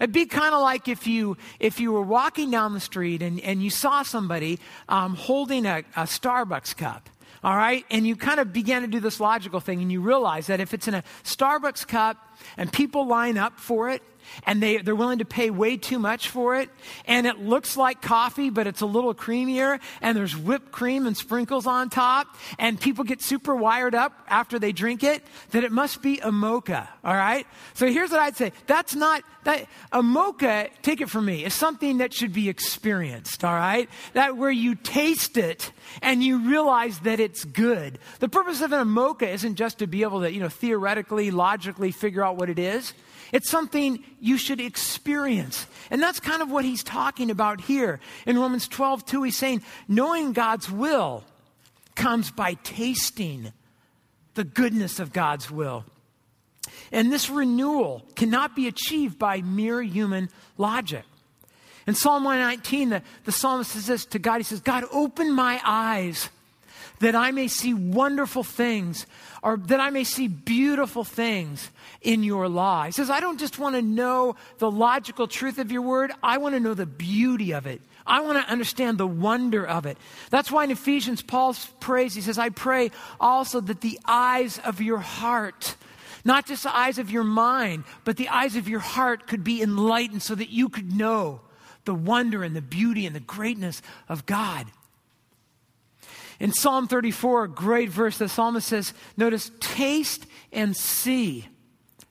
It'd 0.00 0.12
be 0.12 0.26
kind 0.26 0.54
of 0.54 0.60
like 0.60 0.88
if 0.88 1.06
you, 1.06 1.36
if 1.58 1.80
you 1.80 1.92
were 1.92 2.02
walking 2.02 2.50
down 2.50 2.74
the 2.74 2.80
street 2.80 3.22
and, 3.22 3.40
and 3.40 3.62
you 3.62 3.70
saw 3.70 4.02
somebody 4.02 4.58
um, 4.88 5.14
holding 5.14 5.64
a, 5.66 5.78
a 5.96 6.02
Starbucks 6.02 6.76
cup 6.76 7.08
all 7.44 7.56
right? 7.56 7.84
And 7.92 8.04
you 8.04 8.16
kind 8.16 8.40
of 8.40 8.52
began 8.52 8.82
to 8.82 8.88
do 8.88 8.98
this 8.98 9.20
logical 9.20 9.60
thing, 9.60 9.80
and 9.80 9.92
you 9.92 10.00
realize 10.00 10.48
that 10.48 10.58
if 10.58 10.74
it's 10.74 10.88
in 10.88 10.94
a 10.94 11.04
Starbucks 11.22 11.86
cup 11.86 12.16
and 12.56 12.72
people 12.72 13.06
line 13.06 13.38
up 13.38 13.60
for 13.60 13.88
it, 13.88 14.02
and 14.44 14.62
they, 14.62 14.78
they're 14.78 14.94
willing 14.94 15.18
to 15.18 15.24
pay 15.24 15.50
way 15.50 15.76
too 15.76 15.98
much 15.98 16.28
for 16.28 16.56
it. 16.56 16.70
And 17.06 17.26
it 17.26 17.38
looks 17.38 17.76
like 17.76 18.02
coffee, 18.02 18.50
but 18.50 18.66
it's 18.66 18.80
a 18.80 18.86
little 18.86 19.14
creamier. 19.14 19.80
And 20.00 20.16
there's 20.16 20.36
whipped 20.36 20.72
cream 20.72 21.06
and 21.06 21.16
sprinkles 21.16 21.66
on 21.66 21.90
top. 21.90 22.28
And 22.58 22.80
people 22.80 23.04
get 23.04 23.22
super 23.22 23.54
wired 23.54 23.94
up 23.94 24.12
after 24.28 24.58
they 24.58 24.72
drink 24.72 25.02
it, 25.02 25.22
that 25.50 25.64
it 25.64 25.72
must 25.72 26.02
be 26.02 26.18
a 26.20 26.32
mocha. 26.32 26.88
All 27.04 27.14
right? 27.14 27.46
So 27.74 27.86
here's 27.86 28.10
what 28.10 28.20
I'd 28.20 28.36
say. 28.36 28.52
That's 28.66 28.94
not, 28.94 29.22
that, 29.44 29.66
a 29.92 30.02
mocha, 30.02 30.68
take 30.82 31.00
it 31.00 31.10
from 31.10 31.26
me, 31.26 31.44
is 31.44 31.54
something 31.54 31.98
that 31.98 32.12
should 32.12 32.32
be 32.32 32.48
experienced. 32.48 33.44
All 33.44 33.54
right? 33.54 33.88
That 34.12 34.36
where 34.36 34.50
you 34.50 34.74
taste 34.74 35.36
it 35.36 35.72
and 36.02 36.22
you 36.22 36.48
realize 36.48 36.98
that 37.00 37.20
it's 37.20 37.44
good. 37.44 37.98
The 38.20 38.28
purpose 38.28 38.60
of 38.60 38.72
a 38.72 38.84
mocha 38.84 39.28
isn't 39.28 39.56
just 39.56 39.78
to 39.78 39.86
be 39.86 40.02
able 40.02 40.20
to, 40.20 40.32
you 40.32 40.40
know, 40.40 40.48
theoretically, 40.48 41.30
logically 41.30 41.90
figure 41.90 42.24
out 42.24 42.36
what 42.36 42.50
it 42.50 42.58
is. 42.58 42.92
It's 43.32 43.50
something 43.50 44.02
you 44.20 44.38
should 44.38 44.60
experience. 44.60 45.66
And 45.90 46.02
that's 46.02 46.20
kind 46.20 46.42
of 46.42 46.50
what 46.50 46.64
he's 46.64 46.82
talking 46.82 47.30
about 47.30 47.60
here. 47.60 48.00
In 48.26 48.38
Romans 48.38 48.68
12, 48.68 49.04
2, 49.04 49.22
he's 49.24 49.36
saying, 49.36 49.62
knowing 49.88 50.32
God's 50.32 50.70
will 50.70 51.24
comes 51.94 52.30
by 52.30 52.54
tasting 52.62 53.52
the 54.34 54.44
goodness 54.44 55.00
of 55.00 55.12
God's 55.12 55.50
will. 55.50 55.84
And 56.92 57.12
this 57.12 57.30
renewal 57.30 58.04
cannot 58.14 58.54
be 58.54 58.68
achieved 58.68 59.18
by 59.18 59.40
mere 59.42 59.82
human 59.82 60.28
logic. 60.58 61.04
In 61.86 61.94
Psalm 61.94 62.24
119, 62.24 62.90
the, 62.90 63.02
the 63.24 63.32
psalmist 63.32 63.70
says 63.70 63.86
this 63.86 64.04
to 64.06 64.18
God. 64.18 64.38
He 64.38 64.42
says, 64.42 64.60
God, 64.60 64.84
open 64.92 65.32
my 65.32 65.60
eyes 65.64 66.28
that 67.00 67.14
I 67.14 67.30
may 67.30 67.48
see 67.48 67.74
wonderful 67.74 68.42
things 68.42 69.06
or 69.42 69.56
that 69.56 69.80
I 69.80 69.90
may 69.90 70.04
see 70.04 70.28
beautiful 70.28 71.04
things 71.04 71.70
in 72.00 72.22
your 72.22 72.48
law. 72.48 72.84
He 72.84 72.92
says, 72.92 73.10
I 73.10 73.20
don't 73.20 73.38
just 73.38 73.58
want 73.58 73.76
to 73.76 73.82
know 73.82 74.36
the 74.58 74.70
logical 74.70 75.28
truth 75.28 75.58
of 75.58 75.70
your 75.70 75.82
word, 75.82 76.12
I 76.22 76.38
want 76.38 76.54
to 76.54 76.60
know 76.60 76.74
the 76.74 76.86
beauty 76.86 77.52
of 77.52 77.66
it. 77.66 77.80
I 78.06 78.20
want 78.20 78.44
to 78.44 78.50
understand 78.52 78.98
the 78.98 79.06
wonder 79.06 79.66
of 79.66 79.84
it. 79.84 79.98
That's 80.30 80.50
why 80.50 80.64
in 80.64 80.70
Ephesians, 80.70 81.22
Paul 81.22 81.56
prays, 81.80 82.14
he 82.14 82.20
says, 82.20 82.38
I 82.38 82.50
pray 82.50 82.92
also 83.20 83.60
that 83.60 83.80
the 83.80 83.98
eyes 84.06 84.58
of 84.58 84.80
your 84.80 84.98
heart, 84.98 85.74
not 86.24 86.46
just 86.46 86.62
the 86.62 86.76
eyes 86.76 86.98
of 86.98 87.10
your 87.10 87.24
mind, 87.24 87.84
but 88.04 88.16
the 88.16 88.28
eyes 88.28 88.54
of 88.54 88.68
your 88.68 88.80
heart 88.80 89.26
could 89.26 89.42
be 89.42 89.60
enlightened 89.60 90.22
so 90.22 90.36
that 90.36 90.50
you 90.50 90.68
could 90.68 90.96
know 90.96 91.40
the 91.84 91.94
wonder 91.94 92.44
and 92.44 92.54
the 92.54 92.62
beauty 92.62 93.06
and 93.06 93.16
the 93.16 93.20
greatness 93.20 93.82
of 94.08 94.24
God. 94.26 94.66
In 96.38 96.52
Psalm 96.52 96.86
34, 96.88 97.44
a 97.44 97.48
great 97.48 97.88
verse, 97.88 98.18
the 98.18 98.28
psalmist 98.28 98.68
says, 98.68 98.92
Notice, 99.16 99.50
taste 99.60 100.26
and 100.52 100.76
see 100.76 101.46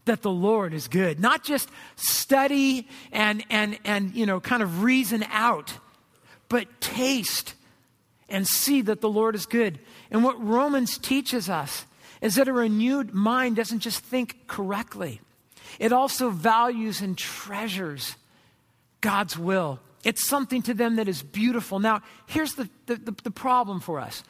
that 0.05 0.21
the 0.21 0.31
Lord 0.31 0.73
is 0.73 0.87
good. 0.87 1.19
Not 1.19 1.43
just 1.43 1.69
study 1.95 2.87
and, 3.11 3.43
and, 3.49 3.77
and 3.83 4.15
you 4.15 4.25
know, 4.25 4.39
kind 4.39 4.63
of 4.63 4.83
reason 4.83 5.23
out, 5.29 5.73
but 6.49 6.79
taste 6.79 7.55
and 8.29 8.47
see 8.47 8.81
that 8.81 9.01
the 9.01 9.09
Lord 9.09 9.35
is 9.35 9.45
good. 9.45 9.79
And 10.09 10.23
what 10.23 10.43
Romans 10.43 10.97
teaches 10.97 11.49
us 11.49 11.85
is 12.21 12.35
that 12.35 12.47
a 12.47 12.53
renewed 12.53 13.13
mind 13.13 13.55
doesn't 13.55 13.79
just 13.79 13.99
think 13.99 14.47
correctly, 14.47 15.21
it 15.79 15.91
also 15.91 16.29
values 16.29 17.01
and 17.01 17.17
treasures 17.17 18.15
God's 19.01 19.37
will. 19.37 19.79
It's 20.05 20.25
something 20.25 20.61
to 20.61 20.73
them 20.73 20.97
that 20.97 21.07
is 21.09 21.23
beautiful. 21.23 21.79
Now, 21.79 22.01
here's 22.27 22.53
the, 22.53 22.69
the, 22.85 22.95
the, 22.95 23.15
the 23.23 23.31
problem 23.31 23.79
for 23.79 23.99
us. 23.99 24.23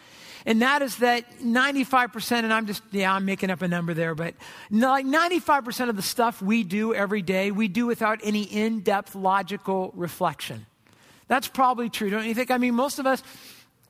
And 0.45 0.61
that 0.61 0.81
is 0.81 0.97
that 0.97 1.39
95%, 1.39 2.31
and 2.31 2.53
I'm 2.53 2.65
just, 2.65 2.81
yeah, 2.91 3.13
I'm 3.13 3.25
making 3.25 3.49
up 3.49 3.61
a 3.61 3.67
number 3.67 3.93
there, 3.93 4.15
but 4.15 4.35
like 4.71 5.05
95% 5.05 5.89
of 5.89 5.95
the 5.95 6.01
stuff 6.01 6.41
we 6.41 6.63
do 6.63 6.93
every 6.93 7.21
day, 7.21 7.51
we 7.51 7.67
do 7.67 7.87
without 7.87 8.21
any 8.23 8.43
in 8.43 8.79
depth 8.79 9.15
logical 9.15 9.91
reflection. 9.95 10.65
That's 11.27 11.47
probably 11.47 11.89
true, 11.89 12.09
don't 12.09 12.25
you 12.25 12.35
think? 12.35 12.51
I 12.51 12.57
mean, 12.57 12.75
most 12.75 12.99
of 12.99 13.05
us, 13.05 13.21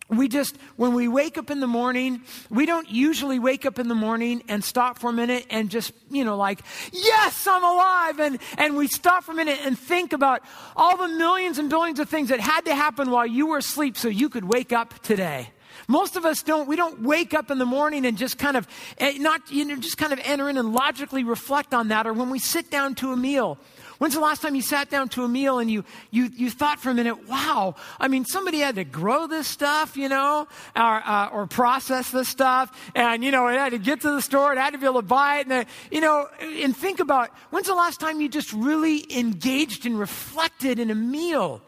we 0.09 0.27
just, 0.27 0.55
when 0.75 0.93
we 0.93 1.07
wake 1.07 1.37
up 1.37 1.49
in 1.49 1.59
the 1.59 1.67
morning, 1.67 2.21
we 2.51 2.67
don't 2.67 2.89
usually 2.89 3.39
wake 3.39 3.65
up 3.65 3.79
in 3.79 3.87
the 3.87 3.95
morning 3.95 4.43
and 4.47 4.63
stop 4.63 4.99
for 4.99 5.09
a 5.09 5.13
minute 5.13 5.47
and 5.49 5.69
just, 5.69 5.93
you 6.11 6.23
know, 6.23 6.37
like, 6.37 6.61
yes, 6.91 7.47
I'm 7.47 7.63
alive. 7.63 8.19
And, 8.19 8.39
and 8.59 8.77
we 8.77 8.87
stop 8.87 9.23
for 9.23 9.31
a 9.31 9.35
minute 9.35 9.59
and 9.63 9.77
think 9.77 10.13
about 10.13 10.43
all 10.75 10.97
the 10.97 11.07
millions 11.07 11.57
and 11.57 11.69
billions 11.71 11.99
of 11.99 12.07
things 12.07 12.29
that 12.29 12.39
had 12.39 12.65
to 12.65 12.75
happen 12.75 13.09
while 13.09 13.25
you 13.25 13.47
were 13.47 13.57
asleep 13.57 13.97
so 13.97 14.07
you 14.07 14.29
could 14.29 14.43
wake 14.43 14.71
up 14.71 14.99
today. 15.01 15.49
Most 15.87 16.15
of 16.15 16.25
us 16.25 16.41
don't, 16.43 16.67
we 16.67 16.75
don't 16.75 17.01
wake 17.01 17.33
up 17.33 17.51
in 17.51 17.57
the 17.57 17.65
morning 17.65 18.05
and 18.05 18.17
just 18.17 18.37
kind 18.37 18.57
of, 18.57 18.67
eh, 18.97 19.17
not, 19.17 19.51
you 19.51 19.65
know, 19.65 19.75
just 19.75 19.97
kind 19.97 20.13
of 20.13 20.19
enter 20.23 20.49
in 20.49 20.57
and 20.57 20.73
logically 20.73 21.23
reflect 21.23 21.73
on 21.73 21.89
that. 21.89 22.07
Or 22.07 22.13
when 22.13 22.29
we 22.29 22.39
sit 22.39 22.71
down 22.71 22.95
to 22.95 23.11
a 23.11 23.17
meal, 23.17 23.57
When's 23.97 24.13
the 24.13 24.19
last 24.19 24.41
time 24.41 24.55
you 24.55 24.61
sat 24.61 24.89
down 24.89 25.09
to 25.09 25.23
a 25.23 25.27
meal 25.27 25.59
and 25.59 25.71
you, 25.71 25.85
you, 26.11 26.29
you 26.33 26.49
thought 26.49 26.79
for 26.79 26.89
a 26.89 26.93
minute, 26.93 27.27
wow, 27.29 27.75
I 27.99 28.07
mean, 28.07 28.25
somebody 28.25 28.59
had 28.59 28.75
to 28.75 28.83
grow 28.83 29.27
this 29.27 29.47
stuff, 29.47 29.95
you 29.95 30.09
know, 30.09 30.47
or, 30.75 30.81
uh, 31.05 31.29
or 31.31 31.47
process 31.47 32.11
this 32.11 32.27
stuff, 32.27 32.91
and, 32.93 33.23
you 33.23 33.31
know, 33.31 33.47
it 33.47 33.57
had 33.57 33.71
to 33.71 33.77
get 33.77 34.01
to 34.01 34.11
the 34.11 34.21
store, 34.21 34.51
it 34.51 34.57
had 34.57 34.73
to 34.73 34.77
be 34.77 34.85
able 34.85 35.01
to 35.01 35.07
buy 35.07 35.37
it, 35.37 35.47
and, 35.47 35.65
you 35.91 36.01
know, 36.01 36.27
and 36.39 36.75
think 36.75 36.99
about 36.99 37.29
when's 37.51 37.67
the 37.67 37.73
last 37.73 37.99
time 37.99 38.19
you 38.19 38.27
just 38.27 38.51
really 38.51 39.05
engaged 39.17 39.85
and 39.85 39.97
reflected 39.97 40.79
in 40.79 40.91
a 40.91 40.95
meal 40.95 41.61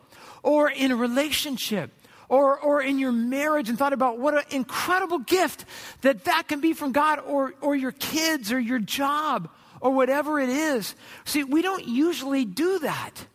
or 0.43 0.69
in 0.69 0.91
a 0.91 0.95
relationship? 0.95 1.91
or, 2.29 2.59
or 2.59 2.81
in 2.81 2.99
your 2.99 3.13
marriage 3.13 3.69
and 3.69 3.77
thought 3.77 3.93
about 3.93 4.19
what 4.19 4.33
an 4.33 4.43
incredible 4.51 5.19
gift 5.19 5.63
that 6.01 6.25
that 6.25 6.47
can 6.49 6.59
be 6.59 6.73
from 6.73 6.91
God 6.91 7.19
or, 7.25 7.53
or 7.61 7.73
your 7.73 7.93
kids 7.93 8.51
or 8.51 8.59
your 8.59 8.79
job 8.79 9.49
or 9.81 9.91
whatever 9.91 10.39
it 10.39 10.49
is. 10.49 10.95
See, 11.25 11.43
we 11.43 11.61
don't 11.61 11.87
usually 11.87 12.45
do 12.45 12.79
that. 12.79 13.25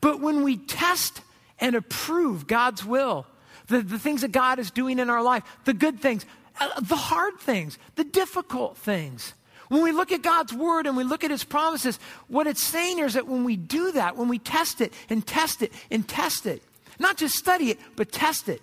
But 0.00 0.20
when 0.20 0.42
we 0.42 0.56
test 0.56 1.20
and 1.58 1.74
approve 1.74 2.46
God's 2.46 2.84
will, 2.84 3.26
the, 3.66 3.80
the 3.80 3.98
things 3.98 4.22
that 4.22 4.32
God 4.32 4.58
is 4.58 4.70
doing 4.70 4.98
in 4.98 5.10
our 5.10 5.22
life, 5.22 5.42
the 5.64 5.74
good 5.74 6.00
things, 6.00 6.24
uh, 6.60 6.80
the 6.80 6.96
hard 6.96 7.38
things, 7.38 7.78
the 7.96 8.04
difficult 8.04 8.76
things, 8.76 9.34
when 9.68 9.82
we 9.82 9.92
look 9.92 10.10
at 10.10 10.22
God's 10.22 10.52
word 10.52 10.86
and 10.86 10.96
we 10.96 11.04
look 11.04 11.22
at 11.22 11.30
his 11.30 11.44
promises, 11.44 12.00
what 12.26 12.48
it's 12.48 12.62
saying 12.62 12.98
is 12.98 13.14
that 13.14 13.28
when 13.28 13.44
we 13.44 13.56
do 13.56 13.92
that, 13.92 14.16
when 14.16 14.26
we 14.26 14.38
test 14.38 14.80
it 14.80 14.92
and 15.08 15.24
test 15.24 15.62
it 15.62 15.72
and 15.92 16.08
test 16.08 16.44
it, 16.44 16.60
not 16.98 17.16
just 17.16 17.36
study 17.36 17.70
it, 17.70 17.78
but 17.94 18.10
test 18.10 18.48
it, 18.48 18.60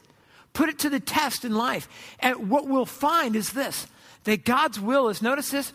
put 0.51 0.67
it 0.67 0.79
to 0.79 0.89
the 0.89 0.99
test 0.99 1.45
in 1.45 1.55
life, 1.55 1.87
and 2.19 2.49
what 2.49 2.67
we'll 2.67 2.85
find 2.85 3.37
is 3.37 3.53
this 3.53 3.87
that 4.27 4.43
God's 4.43 4.79
will 4.79 5.07
is, 5.07 5.21
notice 5.21 5.51
this. 5.51 5.71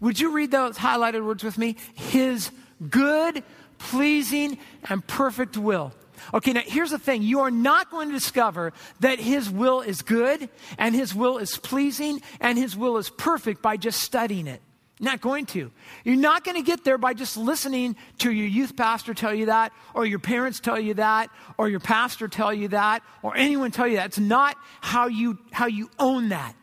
Would 0.00 0.20
you 0.20 0.32
read 0.32 0.50
those 0.50 0.76
highlighted 0.76 1.24
words 1.24 1.42
with 1.42 1.56
me? 1.56 1.76
His 1.94 2.50
good, 2.90 3.42
pleasing, 3.78 4.58
and 4.88 5.04
perfect 5.06 5.56
will. 5.56 5.92
Okay, 6.34 6.52
now 6.52 6.60
here's 6.64 6.90
the 6.90 6.98
thing. 6.98 7.22
You 7.22 7.40
are 7.40 7.50
not 7.50 7.90
going 7.90 8.08
to 8.08 8.14
discover 8.14 8.74
that 9.00 9.18
His 9.18 9.48
will 9.48 9.80
is 9.80 10.02
good, 10.02 10.50
and 10.78 10.94
His 10.94 11.14
will 11.14 11.38
is 11.38 11.56
pleasing, 11.56 12.20
and 12.40 12.58
His 12.58 12.76
will 12.76 12.98
is 12.98 13.08
perfect 13.08 13.62
by 13.62 13.78
just 13.78 14.00
studying 14.00 14.46
it. 14.46 14.60
Not 15.00 15.22
going 15.22 15.46
to. 15.46 15.72
You're 16.04 16.16
not 16.16 16.44
going 16.44 16.56
to 16.56 16.62
get 16.62 16.84
there 16.84 16.98
by 16.98 17.14
just 17.14 17.36
listening 17.38 17.96
to 18.18 18.30
your 18.30 18.46
youth 18.46 18.76
pastor 18.76 19.14
tell 19.14 19.34
you 19.34 19.46
that, 19.46 19.72
or 19.94 20.04
your 20.04 20.18
parents 20.18 20.60
tell 20.60 20.78
you 20.78 20.94
that, 20.94 21.30
or 21.56 21.70
your 21.70 21.80
pastor 21.80 22.28
tell 22.28 22.52
you 22.52 22.68
that, 22.68 23.02
or 23.22 23.34
anyone 23.34 23.70
tell 23.70 23.88
you 23.88 23.96
that. 23.96 24.06
It's 24.06 24.18
not 24.18 24.56
how 24.82 25.08
you, 25.08 25.38
how 25.52 25.66
you 25.66 25.90
own 25.98 26.28
that. 26.28 26.54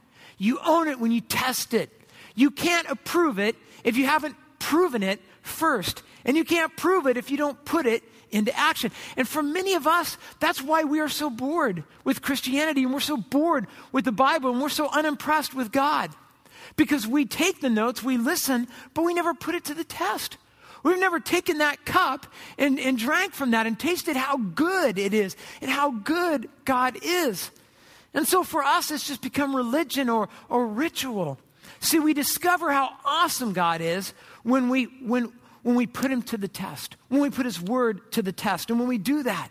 You 0.41 0.57
own 0.65 0.87
it 0.87 0.99
when 0.99 1.11
you 1.11 1.21
test 1.21 1.75
it. 1.75 1.91
You 2.33 2.49
can't 2.49 2.89
approve 2.89 3.37
it 3.37 3.55
if 3.83 3.95
you 3.95 4.07
haven't 4.07 4.35
proven 4.57 5.03
it 5.03 5.21
first. 5.43 6.01
And 6.25 6.35
you 6.35 6.43
can't 6.43 6.75
prove 6.75 7.05
it 7.05 7.15
if 7.15 7.29
you 7.29 7.37
don't 7.37 7.63
put 7.63 7.85
it 7.85 8.01
into 8.31 8.51
action. 8.57 8.91
And 9.15 9.27
for 9.27 9.43
many 9.43 9.75
of 9.75 9.85
us, 9.85 10.17
that's 10.39 10.59
why 10.59 10.83
we 10.83 10.99
are 10.99 11.09
so 11.09 11.29
bored 11.29 11.83
with 12.03 12.23
Christianity 12.23 12.81
and 12.81 12.91
we're 12.91 13.01
so 13.01 13.17
bored 13.17 13.67
with 13.91 14.03
the 14.03 14.11
Bible 14.11 14.49
and 14.49 14.59
we're 14.59 14.69
so 14.69 14.89
unimpressed 14.91 15.53
with 15.53 15.71
God. 15.71 16.09
Because 16.75 17.05
we 17.05 17.25
take 17.25 17.61
the 17.61 17.69
notes, 17.69 18.01
we 18.01 18.17
listen, 18.17 18.67
but 18.95 19.03
we 19.03 19.13
never 19.13 19.35
put 19.35 19.53
it 19.53 19.65
to 19.65 19.75
the 19.75 19.83
test. 19.83 20.37
We've 20.81 20.99
never 20.99 21.19
taken 21.19 21.59
that 21.59 21.85
cup 21.85 22.25
and, 22.57 22.79
and 22.79 22.97
drank 22.97 23.33
from 23.33 23.51
that 23.51 23.67
and 23.67 23.77
tasted 23.77 24.15
how 24.15 24.37
good 24.37 24.97
it 24.97 25.13
is 25.13 25.35
and 25.61 25.69
how 25.69 25.91
good 25.91 26.49
God 26.65 26.97
is. 27.03 27.51
And 28.13 28.27
so 28.27 28.43
for 28.43 28.63
us, 28.63 28.91
it's 28.91 29.07
just 29.07 29.21
become 29.21 29.55
religion 29.55 30.09
or, 30.09 30.29
or 30.49 30.67
ritual. 30.67 31.39
See, 31.79 31.99
we 31.99 32.13
discover 32.13 32.71
how 32.71 32.91
awesome 33.05 33.53
God 33.53 33.81
is 33.81 34.13
when 34.43 34.69
we, 34.69 34.85
when, 35.01 35.31
when 35.63 35.75
we 35.75 35.87
put 35.87 36.11
Him 36.11 36.21
to 36.23 36.37
the 36.37 36.47
test, 36.47 36.95
when 37.07 37.21
we 37.21 37.29
put 37.29 37.45
His 37.45 37.61
Word 37.61 38.11
to 38.13 38.21
the 38.21 38.31
test. 38.31 38.69
And 38.69 38.79
when 38.79 38.87
we 38.87 38.97
do 38.97 39.23
that, 39.23 39.49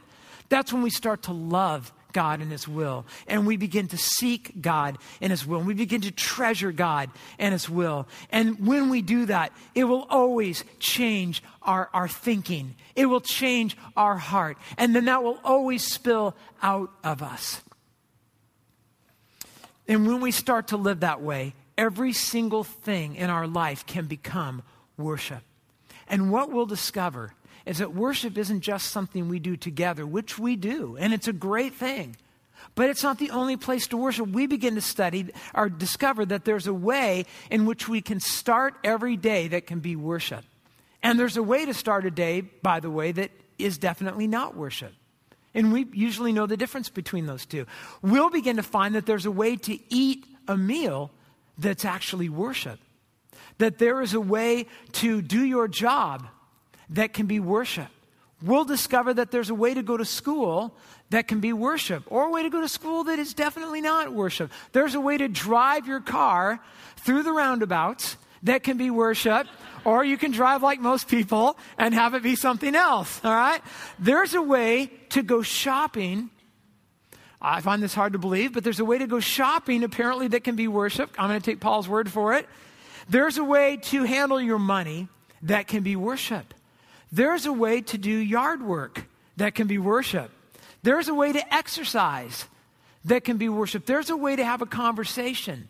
that's 0.49 0.73
when 0.73 0.83
we 0.83 0.90
start 0.90 1.23
to 1.25 1.33
love 1.33 1.92
God 2.12 2.40
and 2.40 2.51
His 2.51 2.68
will. 2.68 3.07
And 3.27 3.46
we 3.46 3.57
begin 3.57 3.88
to 3.88 3.96
seek 3.96 4.61
God 4.61 4.99
and 5.20 5.31
His 5.31 5.46
will. 5.46 5.59
And 5.59 5.66
we 5.66 5.75
begin 5.75 6.03
to 6.03 6.11
treasure 6.11 6.73
God 6.73 7.11
and 7.38 7.53
His 7.53 7.70
will. 7.70 8.07
And 8.31 8.66
when 8.66 8.90
we 8.90 9.01
do 9.01 9.27
that, 9.27 9.53
it 9.75 9.85
will 9.85 10.07
always 10.11 10.64
change 10.79 11.42
our, 11.62 11.88
our 11.94 12.09
thinking, 12.09 12.75
it 12.94 13.07
will 13.07 13.20
change 13.20 13.77
our 13.96 14.16
heart. 14.16 14.59
And 14.77 14.94
then 14.94 15.07
that 15.07 15.23
will 15.23 15.38
always 15.44 15.85
spill 15.85 16.35
out 16.62 16.90
of 17.03 17.23
us. 17.23 17.62
And 19.90 20.07
when 20.07 20.20
we 20.20 20.31
start 20.31 20.68
to 20.68 20.76
live 20.76 21.00
that 21.00 21.20
way, 21.20 21.53
every 21.76 22.12
single 22.12 22.62
thing 22.62 23.16
in 23.16 23.29
our 23.29 23.48
life 23.48 23.85
can 23.87 24.07
become 24.07 24.62
worship. 24.96 25.42
And 26.07 26.31
what 26.31 26.53
we'll 26.53 26.64
discover 26.64 27.35
is 27.66 27.79
that 27.79 27.92
worship 27.92 28.38
isn't 28.38 28.61
just 28.61 28.92
something 28.92 29.29
we 29.29 29.40
do 29.40 29.57
together, 29.57 30.07
which 30.07 30.38
we 30.38 30.55
do, 30.55 30.96
and 30.96 31.12
it's 31.12 31.26
a 31.26 31.33
great 31.33 31.74
thing. 31.74 32.14
But 32.76 32.88
it's 32.88 33.03
not 33.03 33.18
the 33.18 33.33
only 33.33 33.57
place 33.57 33.88
to 33.88 33.96
worship. 33.96 34.29
We 34.29 34.46
begin 34.46 34.76
to 34.76 34.81
study 34.81 35.26
or 35.57 35.68
discover 35.68 36.24
that 36.24 36.44
there's 36.44 36.68
a 36.68 36.72
way 36.72 37.26
in 37.50 37.66
which 37.66 37.88
we 37.88 38.00
can 38.00 38.20
start 38.20 38.74
every 38.85 39.16
day 39.16 39.48
that 39.48 39.66
can 39.66 39.81
be 39.81 39.96
worship. 39.96 40.44
And 41.03 41.18
there's 41.18 41.37
a 41.37 41.42
way 41.42 41.64
to 41.64 41.74
start 41.74 42.07
a 42.07 42.12
day, 42.12 42.42
by 42.42 42.79
the 42.79 42.90
way, 42.90 43.11
that 43.11 43.33
is 43.59 43.76
definitely 43.76 44.29
not 44.29 44.55
worship. 44.55 44.92
And 45.55 45.73
we 45.73 45.87
usually 45.93 46.33
know 46.33 46.47
the 46.47 46.57
difference 46.57 46.89
between 46.89 47.27
those 47.27 47.45
two. 47.45 47.67
We'll 48.03 48.31
begin 48.31 48.57
to 48.57 48.63
find 48.63 48.95
that 48.95 49.07
there's 49.07 49.27
a 49.27 49.31
way 49.31 49.57
to 49.57 49.79
eat 49.93 50.27
a 50.47 50.57
meal 50.57 51.11
that's 51.59 51.85
actually 51.85 52.29
worship. 52.29 52.79
That 53.59 53.79
there 53.79 54.01
is 54.01 54.15
a 54.15 54.21
way 54.21 54.67
to 54.93 55.21
do 55.23 55.45
your 55.45 55.69
job 55.69 56.27
that 56.91 57.13
can 57.13 57.27
be 57.27 57.41
worship. 57.41 57.89
We'll 58.43 58.65
discover 58.65 59.13
that 59.15 59.31
there's 59.31 59.51
a 59.51 59.55
way 59.55 59.75
to 59.75 59.83
go 59.83 59.97
to 59.97 60.05
school 60.05 60.75
that 61.11 61.29
can 61.29 61.41
be 61.41 61.53
worship, 61.53 62.05
or 62.07 62.27
a 62.27 62.31
way 62.31 62.45
to 62.45 62.51
go 62.51 62.61
to 62.61 62.69
school 62.69 63.05
that 63.05 63.19
is 63.19 63.35
definitely 63.35 63.81
not 63.81 64.13
worship. 64.13 64.51
There's 64.73 64.95
a 64.95 65.01
way 65.01 65.19
to 65.19 65.29
drive 65.29 65.87
your 65.87 66.01
car 66.01 66.61
through 66.97 67.25
the 67.25 67.33
roundabouts 67.33 68.17
that 68.42 68.62
can 68.62 68.76
be 68.76 68.90
worship, 68.90 69.46
or 69.85 70.05
you 70.05 70.16
can 70.16 70.31
drive 70.31 70.62
like 70.62 70.81
most 70.81 71.09
people 71.09 71.59
and 71.79 71.94
have 71.94 72.14
it 72.14 72.22
be 72.22 72.37
something 72.37 72.74
else, 72.74 73.20
all 73.24 73.33
right? 73.33 73.61
There's 73.98 74.35
a 74.35 74.42
way 74.42 74.90
to 75.11 75.22
go 75.22 75.42
shopping. 75.42 76.31
I 77.40 77.61
find 77.61 77.83
this 77.83 77.94
hard 77.94 78.12
to 78.12 78.18
believe, 78.18 78.53
but 78.53 78.64
there's 78.64 78.81
a 78.81 78.85
way 78.85 78.98
to 78.98 79.07
go 79.07 79.20
shopping 79.20 79.83
apparently 79.85 80.29
that 80.29 80.44
can 80.44 80.57
be 80.57 80.68
worship. 80.68 81.11
I'm 81.18 81.29
going 81.29 81.40
to 81.40 81.44
take 81.44 81.61
Paul's 81.61 81.88
word 81.88 82.11
for 82.11 82.35
it. 82.35 82.46
There's 83.09 83.38
a 83.38 83.44
way 83.44 83.76
to 83.76 84.05
handle 84.05 84.40
your 84.40 84.59
money 84.59 85.09
that 85.42 85.66
can 85.66 85.83
be 85.83 85.96
worship. 85.96 86.55
There's 87.11 87.46
a 87.46 87.53
way 87.53 87.81
to 87.83 87.98
do 87.98 88.11
yard 88.11 88.62
work 88.62 89.07
that 89.37 89.55
can 89.55 89.66
be 89.66 89.79
worship. 89.79 90.31
There's 90.83 91.09
a 91.09 91.14
way 91.14 91.33
to 91.33 91.55
exercise 91.55 92.46
that 93.05 93.24
can 93.24 93.37
be 93.37 93.48
worship. 93.48 93.87
There's 93.87 94.11
a 94.11 94.16
way 94.16 94.37
to 94.37 94.44
have 94.44 94.62
a 94.62 94.66
conversation. 94.66 95.68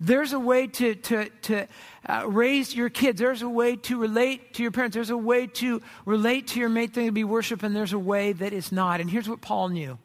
There's 0.00 0.32
a 0.32 0.40
way 0.40 0.66
to, 0.66 0.94
to, 0.94 1.28
to 1.28 1.66
uh, 2.06 2.24
raise 2.26 2.74
your 2.74 2.88
kids. 2.88 3.20
There's 3.20 3.42
a 3.42 3.48
way 3.48 3.76
to 3.76 3.98
relate 3.98 4.54
to 4.54 4.62
your 4.62 4.72
parents. 4.72 4.94
There's 4.94 5.10
a 5.10 5.16
way 5.16 5.46
to 5.46 5.82
relate 6.06 6.48
to 6.48 6.60
your 6.60 6.70
mate 6.70 6.94
thing 6.94 7.06
to 7.06 7.12
be 7.12 7.24
worship, 7.24 7.62
and 7.62 7.76
there's 7.76 7.92
a 7.92 7.98
way 7.98 8.32
that 8.32 8.52
is 8.52 8.72
not. 8.72 9.00
And 9.00 9.10
here's 9.10 9.28
what 9.28 9.40
Paul 9.40 9.68
knew 9.68 9.98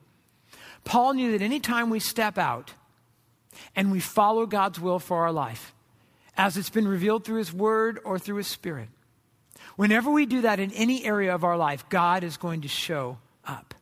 Paul 0.84 1.14
knew 1.14 1.32
that 1.32 1.42
anytime 1.42 1.90
we 1.90 2.00
step 2.00 2.38
out 2.38 2.74
and 3.76 3.92
we 3.92 4.00
follow 4.00 4.46
God's 4.46 4.80
will 4.80 5.00
for 5.00 5.24
our 5.24 5.32
life, 5.32 5.74
as 6.38 6.58
it's 6.58 6.70
been 6.70 6.88
revealed 6.88 7.24
through 7.24 7.38
his 7.38 7.54
word 7.54 8.00
or 8.04 8.20
through 8.20 8.36
his 8.36 8.48
spirit, 8.48 8.90
Whenever 9.76 10.10
we 10.10 10.26
do 10.26 10.42
that 10.42 10.60
in 10.60 10.72
any 10.72 11.06
area 11.06 11.34
of 11.34 11.44
our 11.44 11.58
life, 11.58 11.88
God 11.90 12.24
is 12.24 12.38
going 12.38 12.62
to 12.62 12.68
show 12.68 13.18
up. 13.46 13.74